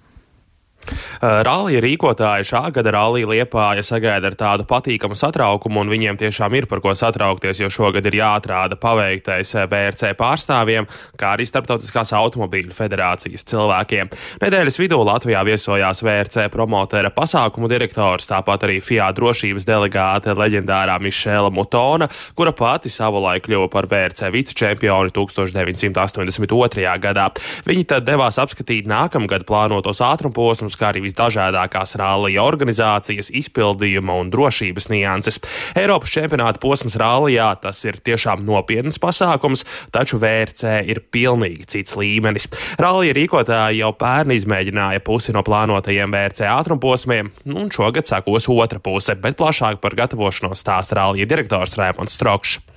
Uh, 0.82 1.40
rallija 1.46 1.82
rīkotāji 1.84 2.48
šā 2.50 2.62
gada 2.74 2.92
rallija 2.96 3.28
Liepāja 3.30 3.84
sagaida 3.86 4.30
ar 4.32 4.36
tādu 4.38 4.66
patīkamu 4.68 5.16
satraukumu, 5.18 5.82
un 5.82 5.92
viņiem 5.92 6.18
tiešām 6.20 6.56
ir 6.58 6.66
par 6.70 6.82
ko 6.84 6.94
satraukties, 6.98 7.60
jo 7.62 7.70
šogad 7.72 8.06
ir 8.10 8.18
jāatrāda 8.18 8.78
paveiktais 8.80 9.54
VRC 9.70 10.12
pārstāvjiem, 10.18 10.88
kā 11.20 11.34
arī 11.36 11.46
Starptautiskās 11.48 12.12
automobīļu 12.16 12.74
federācijas 12.76 13.46
cilvēkiem. 13.50 14.10
Nedēļas 14.42 14.80
vidū 14.80 14.98
Latvijā 15.06 15.44
viesojās 15.46 16.02
VRC 16.02 16.48
promotera 16.52 17.12
pasākumu 17.14 17.70
direktors, 17.70 18.28
tāpat 18.30 18.66
arī 18.66 18.80
FIA 18.82 19.10
drošības 19.16 19.66
delegāte 19.68 20.34
leģendārā 20.38 20.98
Mišela 21.02 21.52
Mutona, 21.54 22.08
kura 22.38 22.54
pati 22.56 22.90
savulaik 22.92 23.46
kļuva 23.46 23.68
par 23.72 23.88
VRC 23.90 24.32
vicečempioni 24.34 25.14
1982. 25.14 26.98
gadā. 27.02 27.28
Viņi 27.66 27.86
tad 27.94 28.06
devās 28.08 28.38
apskatīt 28.42 28.88
nākamgad 28.90 29.46
plānotos 29.48 30.02
ātrumposmus 30.04 30.71
kā 30.78 30.90
arī 30.92 31.04
visdažādākās 31.06 31.96
rallija 32.00 32.44
organizācijas, 32.44 33.30
izpildījuma 33.42 34.16
un 34.22 34.32
drošības 34.32 34.88
nianses. 34.92 35.40
Eiropas 35.78 36.12
čempionāta 36.14 36.62
posms 36.62 36.96
rallijā 37.00 37.50
tas 37.62 37.82
ir 37.86 38.00
tiešām 38.04 38.44
nopietns 38.46 39.00
pasākums, 39.02 39.66
taču 39.94 40.20
VRC 40.22 40.82
ir 40.88 41.02
pilnīgi 41.12 41.68
cits 41.76 41.96
līmenis. 41.98 42.48
Rallija 42.82 43.16
rīkotāji 43.18 43.82
jau 43.82 43.92
pērn 43.98 44.34
izmēģināja 44.38 45.04
pusi 45.06 45.36
no 45.36 45.44
plānotajiem 45.46 46.12
VRC 46.12 46.48
ātrumposmiem, 46.50 47.32
nu, 47.44 47.64
un 47.64 47.72
šogad 47.74 48.08
sekos 48.08 48.50
otra 48.52 48.82
puse, 48.82 49.16
bet 49.18 49.38
plašāk 49.40 49.80
par 49.82 49.96
gatavošanos 49.98 50.62
stāsta 50.62 51.00
rallija 51.00 51.28
direktors 51.30 51.78
Rēmons 51.80 52.18
Strokšs. 52.18 52.71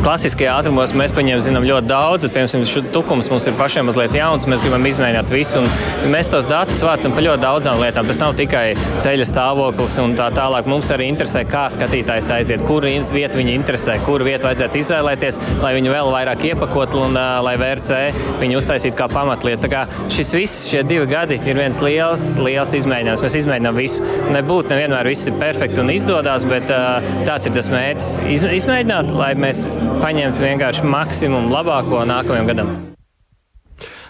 Klasiskajā 0.00 0.54
ātrumos 0.56 0.94
mēs 0.96 1.12
zinām, 1.44 1.66
ļoti 1.66 1.88
daudz. 1.90 2.26
Piemēram, 2.32 2.64
šis 2.66 2.88
tukums 2.94 3.28
mums 3.30 3.46
ir 3.46 3.56
pašiem 3.58 3.86
mazliet 3.86 4.14
jauns. 4.16 4.46
Mēs 4.48 4.62
gribam 4.64 4.86
izmēģināt 4.88 5.30
visu. 5.30 5.62
Mēs 6.10 6.30
tos 6.32 6.48
datus 6.48 6.80
vācam 6.82 7.12
par 7.12 7.24
ļoti 7.26 7.42
daudzām 7.42 7.80
lietām. 7.82 8.08
Tas 8.08 8.20
nav 8.22 8.34
tikai 8.38 8.64
ceļa 9.02 9.26
stāvoklis 9.28 9.98
un 10.02 10.16
tā 10.18 10.30
tālāk. 10.34 10.70
Mums 10.70 10.90
arī 10.94 11.10
interesē, 11.12 11.44
kā 11.48 11.66
skatītājs 11.74 12.30
aiziet, 12.34 12.64
kur 12.66 12.86
vietu 12.86 13.40
viņa 13.40 13.54
interesē, 13.54 13.98
kur 14.06 14.24
vietu 14.26 14.48
vajadzētu 14.48 14.80
izvēlēties, 14.80 15.40
lai 15.62 15.74
viņu 15.76 15.92
vēl 15.94 16.12
vairāk 16.14 16.46
iepakot 16.52 16.96
un 17.02 17.18
uh, 17.18 17.38
lai 17.44 17.54
VRC 17.60 18.00
viņu 18.40 18.58
uztaisītu 18.62 18.98
kā 18.98 19.10
pamatlietu. 19.12 19.66
Tā 19.66 19.72
kā 19.72 19.84
šis 20.12 20.34
viss, 20.38 20.66
šie 20.72 20.82
divi 20.88 21.06
gadi 21.10 21.38
ir 21.42 21.60
viens 21.60 21.82
liels, 21.84 22.32
liels 22.40 22.74
izmēģinājums. 22.80 23.24
Mēs 23.26 23.38
izmēģinām 23.42 23.78
visu. 23.78 24.08
Nebūtu 24.32 24.72
nevienmēr 24.72 25.12
viss 25.12 25.28
ir 25.30 25.38
perfekti 25.42 25.82
un 25.84 25.92
izdodas, 25.94 26.46
bet 26.48 26.72
uh, 26.72 27.04
tāds 27.28 27.50
ir 27.50 27.56
tas 27.58 27.70
mērķis. 27.72 28.12
Iz, 28.32 28.46
izmēģināt, 28.62 29.12
lai 29.16 29.32
mēs 29.38 29.66
paņemt 30.02 30.40
vienkārši 30.42 30.88
maksimumu 30.88 31.52
labāko 31.52 32.02
nākamajam 32.08 32.50
gadam. 32.50 32.72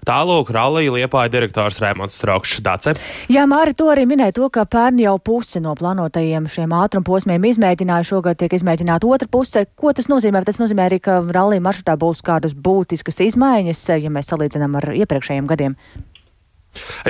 Tālūk, 0.02 0.48
rallija 0.50 0.90
liepāja 0.96 1.30
direktors 1.30 1.76
Rēmons 1.78 2.16
Strokšs 2.18 2.58
Dace. 2.66 2.96
Jā, 3.30 3.44
Māri, 3.46 3.70
to 3.78 3.86
arī 3.92 4.02
minēja 4.10 4.34
to, 4.34 4.48
ka 4.50 4.64
pērn 4.66 4.98
jau 4.98 5.14
pusi 5.22 5.62
no 5.62 5.76
plānotajiem 5.78 6.48
šiem 6.50 6.74
ātrumposmiem 6.74 7.46
izmēģināja, 7.52 8.08
šogad 8.10 8.40
tiek 8.40 8.56
izmēģināta 8.58 9.06
otra 9.06 9.30
puse. 9.30 9.62
Ko 9.78 9.94
tas 9.94 10.10
nozīmē? 10.10 10.42
Tas 10.42 10.58
nozīmē 10.58 10.88
arī, 10.88 10.98
ka 11.04 11.20
rallija 11.22 11.62
maršrutā 11.62 11.94
būs 12.02 12.24
kādas 12.26 12.56
būtiskas 12.58 13.22
izmaiņas, 13.28 13.84
ja 14.02 14.10
mēs 14.10 14.32
salīdzinām 14.32 14.74
ar 14.80 14.90
iepriekšējiem 15.04 15.52
gadiem. 15.54 15.78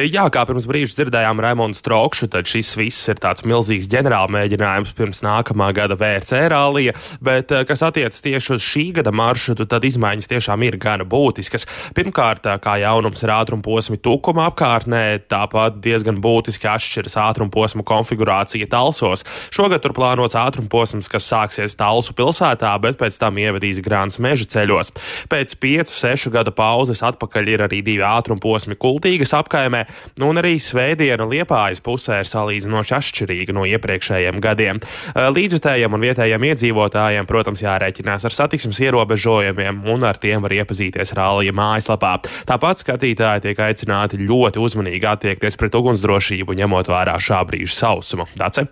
Jā, 0.02 0.24
kā 0.32 0.42
pirms 0.48 0.64
brīža 0.66 0.96
dzirdējām 0.96 1.40
Raimonu 1.42 1.76
Strokšu, 1.76 2.26
tad 2.32 2.48
šis 2.50 2.72
viss 2.74 3.06
ir 3.12 3.20
tāds 3.22 3.44
milzīgs 3.46 3.86
ģenerāla 3.92 4.30
mēģinājums 4.34 4.94
pirms 4.98 5.22
nākamā 5.22 5.68
gada 5.76 5.94
VRC 5.98 6.48
rallija, 6.50 6.94
bet 7.22 7.52
eh, 7.54 7.62
kas 7.68 7.84
attiecas 7.86 8.24
tieši 8.24 8.56
uz 8.56 8.64
šī 8.66 8.84
gada 8.96 9.12
maršrutu, 9.14 9.66
tad 9.70 9.86
izmaiņas 9.86 10.30
tiešām 10.32 10.64
ir 10.66 10.78
gana 10.82 11.06
būtiskas. 11.06 11.68
Pirmkārt, 11.94 12.48
eh, 12.48 12.58
kā 12.62 12.74
jaunums 12.82 13.22
ir 13.22 13.34
ātruma 13.34 13.62
posmi 13.62 14.00
tukuma 14.02 14.48
apkārtnē, 14.50 15.22
tāpat 15.30 15.78
diezgan 15.84 16.18
būtiski 16.24 16.66
atšķiras 16.72 17.18
ātruma 17.22 17.54
posmu 17.54 17.86
konfigurācija 17.86 18.66
Talsos. 18.72 19.22
Šogad 19.54 19.84
tur 19.86 19.94
plānots 19.94 20.38
ātruma 20.38 20.72
posms, 20.72 21.10
kas 21.12 21.28
sāksies 21.28 21.78
Talsu 21.78 22.16
pilsētā, 22.18 22.74
bet 22.82 22.98
pēc 22.98 23.20
tam 23.22 23.38
ievedīs 23.38 23.78
Grāns 23.84 24.18
meža 24.18 24.48
ceļos. 24.56 24.90
Pēc 25.30 25.54
piecu, 25.62 25.94
sešu 25.94 26.34
gada 26.34 26.50
pauzes 26.50 27.04
atpakaļ 27.06 27.54
ir 27.54 27.66
arī 27.68 27.84
divi 27.84 28.02
ātruma 28.06 28.42
posmi 28.42 28.74
kultīgas 28.74 29.30
apkārtnē 29.36 29.51
apkaimē, 29.52 29.84
nu, 30.20 30.30
un 30.32 30.40
arī 30.40 30.56
svētdiena 30.60 31.26
Liepājas 31.28 31.82
pusē 31.84 32.22
ir 32.22 32.28
salīdzinoši 32.28 32.94
atšķirīga 32.96 33.54
no 33.56 33.66
iepriekšējiem 33.68 34.40
gadiem. 34.42 34.80
Līdzjutējiem 35.12 35.92
un 35.92 36.04
vietējiem 36.06 36.46
iedzīvotājiem, 36.48 37.28
protams, 37.28 37.62
jārēķinās 37.64 38.24
ar 38.28 38.36
satiksmes 38.36 38.80
ierobežojumiem, 38.82 39.84
un 39.92 40.08
ar 40.08 40.20
tiem 40.22 40.44
var 40.44 40.56
iepazīties 40.56 41.14
Rālija 41.18 41.52
mājaslapā. 41.56 42.14
Tāpat 42.48 42.84
skatītāji 42.84 43.46
tiek 43.48 43.64
aicināti 43.68 44.20
ļoti 44.24 44.62
uzmanīgi 44.62 45.08
attiekties 45.12 45.60
pret 45.60 45.76
ugunsdrošību, 45.76 46.56
ņemot 46.62 46.92
vērā 46.92 47.18
šā 47.20 47.42
brīža 47.48 47.76
sausumu. 47.82 48.28
Dace? 48.40 48.70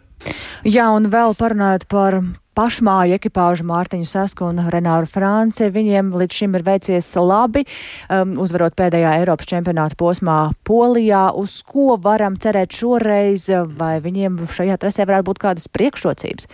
Jā, 0.69 0.91
un 0.93 1.09
vēl 1.13 1.37
parunājot 1.37 1.87
par 1.93 2.21
pašmāju 2.61 3.17
ekipāžu 3.17 3.65
Mārtiņu 3.69 4.09
Sasku 4.09 4.45
un 4.51 4.61
Renāru 4.73 5.09
Franci. 5.09 5.71
Viņiem 5.73 6.13
līdz 6.21 6.41
šim 6.43 6.59
ir 6.59 6.65
veicies 6.67 7.09
labi, 7.17 7.65
um, 8.13 8.35
uzvarot 8.43 8.77
pēdējā 8.77 9.15
Eiropas 9.23 9.49
čempionāta 9.49 9.97
posmā 10.01 10.39
Polijā. 10.69 11.31
Uz 11.41 11.61
ko 11.65 11.97
varam 12.03 12.37
cerēt 12.41 12.77
šoreiz, 12.77 13.49
vai 13.81 13.95
viņiem 14.05 14.43
šajā 14.45 14.77
trasē 14.83 15.09
varētu 15.09 15.31
būt 15.31 15.43
kādas 15.47 15.71
priekšrocības? 15.73 16.51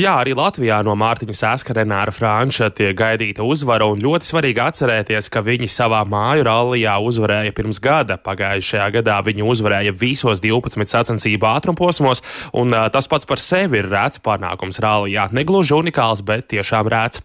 Jā, 0.00 0.16
arī 0.22 0.34
Latvijā 0.36 0.80
no 0.86 0.96
Mārtiņa 0.98 1.36
Sēska 1.38 1.76
Renāra 1.78 2.12
Franča 2.14 2.70
tiek 2.74 2.96
gaidīta 2.98 3.44
uzvara, 3.46 3.86
un 3.90 4.02
ļoti 4.02 4.28
svarīgi 4.28 4.62
atcerēties, 4.64 5.30
ka 5.32 5.42
viņi 5.44 5.68
savā 5.70 6.02
māju 6.08 6.46
rallijā 6.48 6.96
uzvarēja 7.04 7.54
pirms 7.54 7.80
gada. 7.82 8.18
Pagājušajā 8.18 8.88
gadā 8.98 9.20
viņi 9.26 9.46
uzvarēja 9.46 9.94
visos 9.96 10.42
12 10.42 10.90
sacensību 10.90 11.48
ātrumposmos, 11.50 12.24
un 12.58 12.74
tas 12.92 13.08
pats 13.10 13.28
par 13.30 13.42
sevi 13.42 13.80
ir 13.80 13.88
rēts 13.92 14.22
panākums 14.24 14.80
rallijā. 14.82 15.28
Negluži 15.34 15.76
unikāls, 15.78 16.24
bet 16.26 16.48
tiešām 16.50 16.90
rēts. 16.90 17.22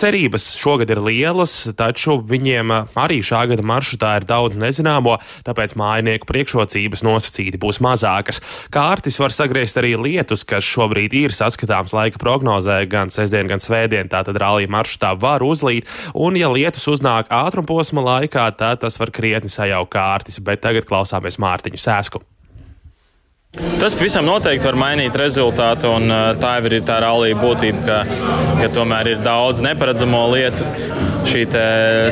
Cerības 0.00 0.48
šogad 0.56 0.90
ir 0.94 1.02
lielas, 1.04 1.58
taču 1.76 2.18
viņiem 2.24 2.72
arī 2.96 3.20
šā 3.26 3.44
gada 3.52 3.64
maršrutā 3.66 4.16
ir 4.20 4.28
daudz 4.28 4.56
nezināmo, 4.60 5.18
tāpēc 5.46 5.76
mājinieku 5.78 6.28
priekšrocības 6.30 7.04
nosacīti 7.06 7.60
būs 7.60 7.82
mazākas. 7.84 8.40
Kārtis 8.72 9.20
var 9.20 9.34
sagriezt 9.34 9.76
arī 9.76 9.94
lietus, 10.00 10.46
kas 10.48 10.64
šobrīd 10.64 11.12
ir 11.12 11.34
saskatāmas 11.36 11.75
skatāms 11.76 11.92
laika 11.92 12.18
prognozē 12.18 12.86
gan 12.88 13.10
sestdien, 13.10 13.46
gan 13.46 13.60
svētdien. 13.60 14.08
Tātad 14.08 14.36
rallija 14.36 14.68
maršrutā 14.68 15.14
var 15.20 15.42
uzlīt, 15.42 15.86
un 16.14 16.36
ja 16.36 16.48
lietus 16.48 16.86
uznāk 16.88 17.28
ātrumposma 17.30 18.02
laikā, 18.02 18.56
tad 18.56 18.80
tas 18.80 18.98
var 18.98 19.10
krietni 19.10 19.50
sajaukt 19.50 19.92
kārtis. 19.92 20.40
Bet 20.40 20.62
tagad 20.62 20.86
klausāmies 20.86 21.38
Mārtiņu 21.38 21.78
Sēsku. 21.78 22.22
Tas 23.80 23.94
pavisam 23.96 24.26
noteikti 24.26 24.66
var 24.66 24.76
mainīt 24.76 25.16
rezultātu, 25.16 25.88
un 25.88 26.12
tā 26.40 26.56
jau 26.58 26.68
ir 26.68 26.82
tā 26.84 26.98
rallija 27.00 27.38
būtība, 27.40 27.84
ka, 27.86 27.98
ka 28.60 28.68
tomēr 28.68 29.14
ir 29.14 29.22
daudz 29.24 29.62
neparedzamo 29.64 30.24
lietu. 30.34 30.66
Šī 31.26 31.42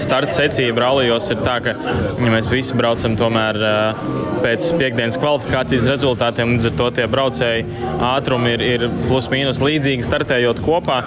starta 0.02 0.34
secība 0.34 0.82
rallijos 0.88 1.28
ir 1.30 1.38
tā, 1.44 1.58
ka 1.62 1.74
ja 1.74 2.32
mēs 2.32 2.50
visi 2.52 2.74
braucam 2.76 3.14
tomēr 3.18 3.58
pēc 4.42 4.66
piekdienas 4.80 5.18
kvalifikācijas 5.22 5.86
rezultātiem, 5.92 6.56
līdz 6.56 6.68
ar 6.70 6.74
to 6.80 6.88
tie 6.98 7.06
braucēji 7.10 7.64
ātrumi 8.10 8.54
ir, 8.56 8.64
ir 8.74 8.86
plus 9.06 9.30
mīnus 9.32 9.62
līdzīgi 9.62 10.06
startējot 10.06 10.60
kopā. 10.64 11.00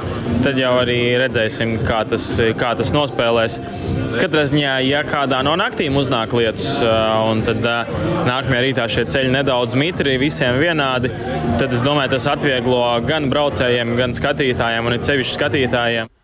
Tad 0.46 0.60
jau 0.62 0.74
arī 0.80 0.98
redzēsim, 1.20 1.78
kā 1.88 2.04
tas, 2.10 2.30
kā 2.60 2.74
tas 2.80 2.94
nospēlēs. 2.96 3.60
Katrā 4.18 4.48
ziņā, 4.50 4.78
ja 4.88 5.04
kādā 5.06 5.44
no 5.46 5.54
naktīm 5.60 6.00
uznāk 6.00 6.34
lietus, 6.38 6.80
un 7.28 7.44
tad 7.46 7.62
nākamajā 7.62 8.64
rītā 8.70 8.88
šie 8.92 9.06
ceļi 9.12 9.34
nedaudz 9.36 9.78
mitri, 9.78 10.18
visiem 10.22 10.58
vienādi, 10.62 11.12
tad 11.60 11.76
es 11.76 11.84
domāju, 11.86 12.16
tas 12.16 12.30
atvieglo 12.38 12.84
gan 13.08 13.30
braucējiem, 13.34 13.98
gan 14.00 14.16
skatītājiem, 14.18 14.88
un 14.88 14.98
it 14.98 15.06
sevišķi 15.08 15.38
skatītājiem. 15.42 16.17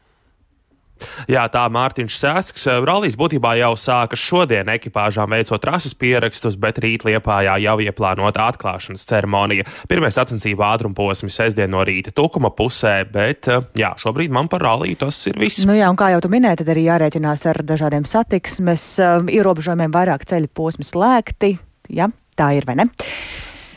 Jā, 1.31 1.45
tā 1.51 1.63
Mārtiņš 1.73 2.17
Sēsks. 2.19 2.67
Rallijas 2.85 3.17
būtībā 3.19 3.55
jau 3.59 3.73
sākas 3.79 4.21
šodien 4.21 4.71
ekipāžām 4.73 5.33
veicot 5.33 5.67
rases 5.69 5.95
pierakstus, 5.97 6.57
bet 6.59 6.81
rīt 6.83 7.05
Liepājā 7.07 7.57
jau 7.63 7.77
ieplānota 7.83 8.47
atklāšanas 8.51 9.05
ceremonija. 9.09 9.67
Pirmie 9.89 10.11
sacensību 10.13 10.65
ātruma 10.67 10.97
posmi 10.97 11.31
sestdien 11.33 11.71
no 11.73 11.83
rīta 11.85 12.13
tukuma 12.15 12.51
pusē, 12.55 12.95
bet 13.09 13.49
jā, 13.79 13.93
šobrīd 13.99 14.33
man 14.33 14.49
par 14.51 14.65
ralliju 14.67 15.03
tas 15.05 15.21
ir 15.31 15.39
viss. 15.41 15.65
Nu 15.67 15.77
jā, 15.77 15.89
un 15.91 15.99
kā 15.99 16.11
jau 16.13 16.21
tu 16.23 16.31
minēji, 16.33 16.61
tad 16.63 16.73
arī 16.73 16.87
jārēķinās 16.89 17.47
ar 17.51 17.63
dažādiem 17.67 18.07
satiksmes 18.09 18.85
um, 19.03 19.31
ierobežojumiem, 19.31 19.93
vairāk 19.93 20.27
ceļu 20.29 20.51
posmi 20.53 20.87
slēgti. 20.87 21.55
Jā, 21.93 22.09
tā 22.39 22.53
ir 22.57 22.67
vai 22.69 22.79
ne? 22.81 22.91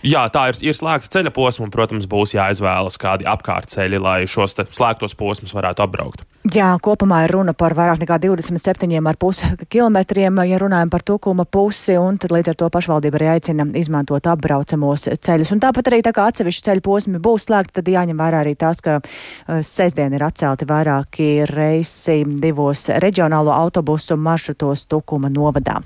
Jā, 0.07 0.23
tā 0.31 0.45
ir, 0.53 0.59
ir 0.69 0.77
slēgta 0.77 1.11
ceļa 1.17 1.33
posma, 1.35 1.67
un, 1.67 1.73
protams, 1.75 2.07
būs 2.11 2.37
jāizvēlas 2.37 2.99
kādi 3.03 3.27
apkārtceļi, 3.27 3.99
lai 3.99 4.19
šos 4.31 4.55
slēgtos 4.55 5.17
posmus 5.19 5.55
varētu 5.57 5.83
apbraukt. 5.83 6.23
Jā, 6.55 6.69
kopumā 6.79 7.25
ir 7.25 7.35
runa 7.35 7.57
par 7.59 7.75
vairāk 7.75 7.99
nekā 8.05 8.21
27,5 8.23 9.67
km, 9.67 9.99
ja 10.47 10.61
runājam 10.63 10.93
par 10.93 11.03
tukuma 11.03 11.43
pusi, 11.43 11.97
un 11.99 12.21
tad 12.23 12.31
līdz 12.37 12.53
ar 12.53 12.59
to 12.61 12.71
pašvaldība 12.71 13.19
arī 13.19 13.31
aicina 13.33 13.67
izmantot 13.75 14.31
apbraucamos 14.31 15.09
ceļus. 15.27 15.51
Un 15.57 15.65
tāpat 15.65 15.91
arī 15.91 16.05
tā 16.07 16.15
kā 16.15 16.29
atsevišķi 16.31 16.69
ceļu 16.71 16.87
posmi 16.87 17.23
būs 17.23 17.49
slēgti, 17.49 17.81
tad 17.81 17.91
jāņem 17.91 18.23
vērā 18.23 18.45
arī 18.47 18.55
tas, 18.55 18.79
ka 18.85 19.01
uh, 19.01 19.59
sestdien 19.67 20.15
ir 20.15 20.23
atcelti 20.23 20.71
vairāki 20.71 21.31
reisi 21.51 22.21
divos 22.39 22.87
reģionālo 22.95 23.51
autobusu 23.57 24.15
maršrutos 24.15 24.87
Tukuma 24.87 25.33
novadā. 25.33 25.81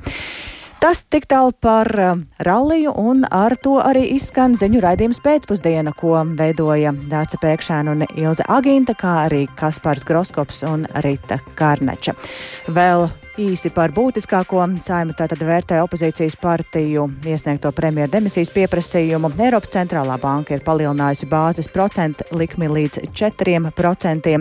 Tas 0.80 1.02
tik 1.04 1.26
tālu 1.28 1.52
par 1.60 1.88
uh, 1.92 2.14
ralliju, 2.40 2.94
un 2.96 3.26
ar 3.28 3.52
to 3.60 3.74
arī 3.84 4.06
izskan 4.14 4.54
ziņu 4.56 4.80
raidījums 4.80 5.18
pēcpusdiena, 5.20 5.92
ko 5.92 6.14
veidoja 6.38 6.94
Dāca 7.10 7.36
Pēkšēna 7.42 7.92
un 7.92 8.04
Ilze 8.08 8.46
Agīnta, 8.48 8.94
kā 8.96 9.18
arī 9.26 9.42
Kaspars 9.58 10.06
Groskops 10.08 10.62
un 10.64 10.86
Rita 11.04 11.36
Karneča. 11.58 12.14
Vēl 12.72 13.10
īsi 13.36 13.68
par 13.74 13.92
būtiskāko 13.92 14.62
saima 14.80 15.12
tātad 15.18 15.42
vērtē 15.44 15.82
opozīcijas 15.84 16.38
partiju 16.40 17.04
iesniegto 17.28 17.72
premjeru 17.76 18.14
demisijas 18.14 18.48
pieprasījumu. 18.54 19.34
Eiropas 19.36 19.74
centrālā 19.74 20.16
banka 20.22 20.56
ir 20.56 20.64
palielinājusi 20.64 21.28
bāzes 21.28 21.68
procentu 21.68 22.24
likmi 22.32 22.70
līdz 22.72 23.02
4%. 23.20 24.32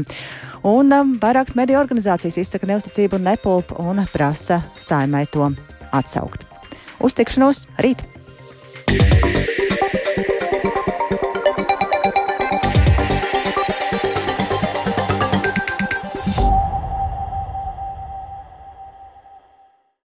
Un 0.71 0.95
um, 0.95 1.11
vairākas 1.19 1.59
mediju 1.59 1.81
organizācijas 1.83 2.39
izsaka 2.45 2.71
neusticību 2.71 3.19
Nepulpu 3.27 3.79
un 3.83 4.05
prasa 4.15 4.61
saimai 4.79 5.25
to 5.35 5.51
atsaukt. 5.91 6.45
Uztikšanos 6.99 7.65
rīt! 7.79 8.03
Yeah. 8.89 9.48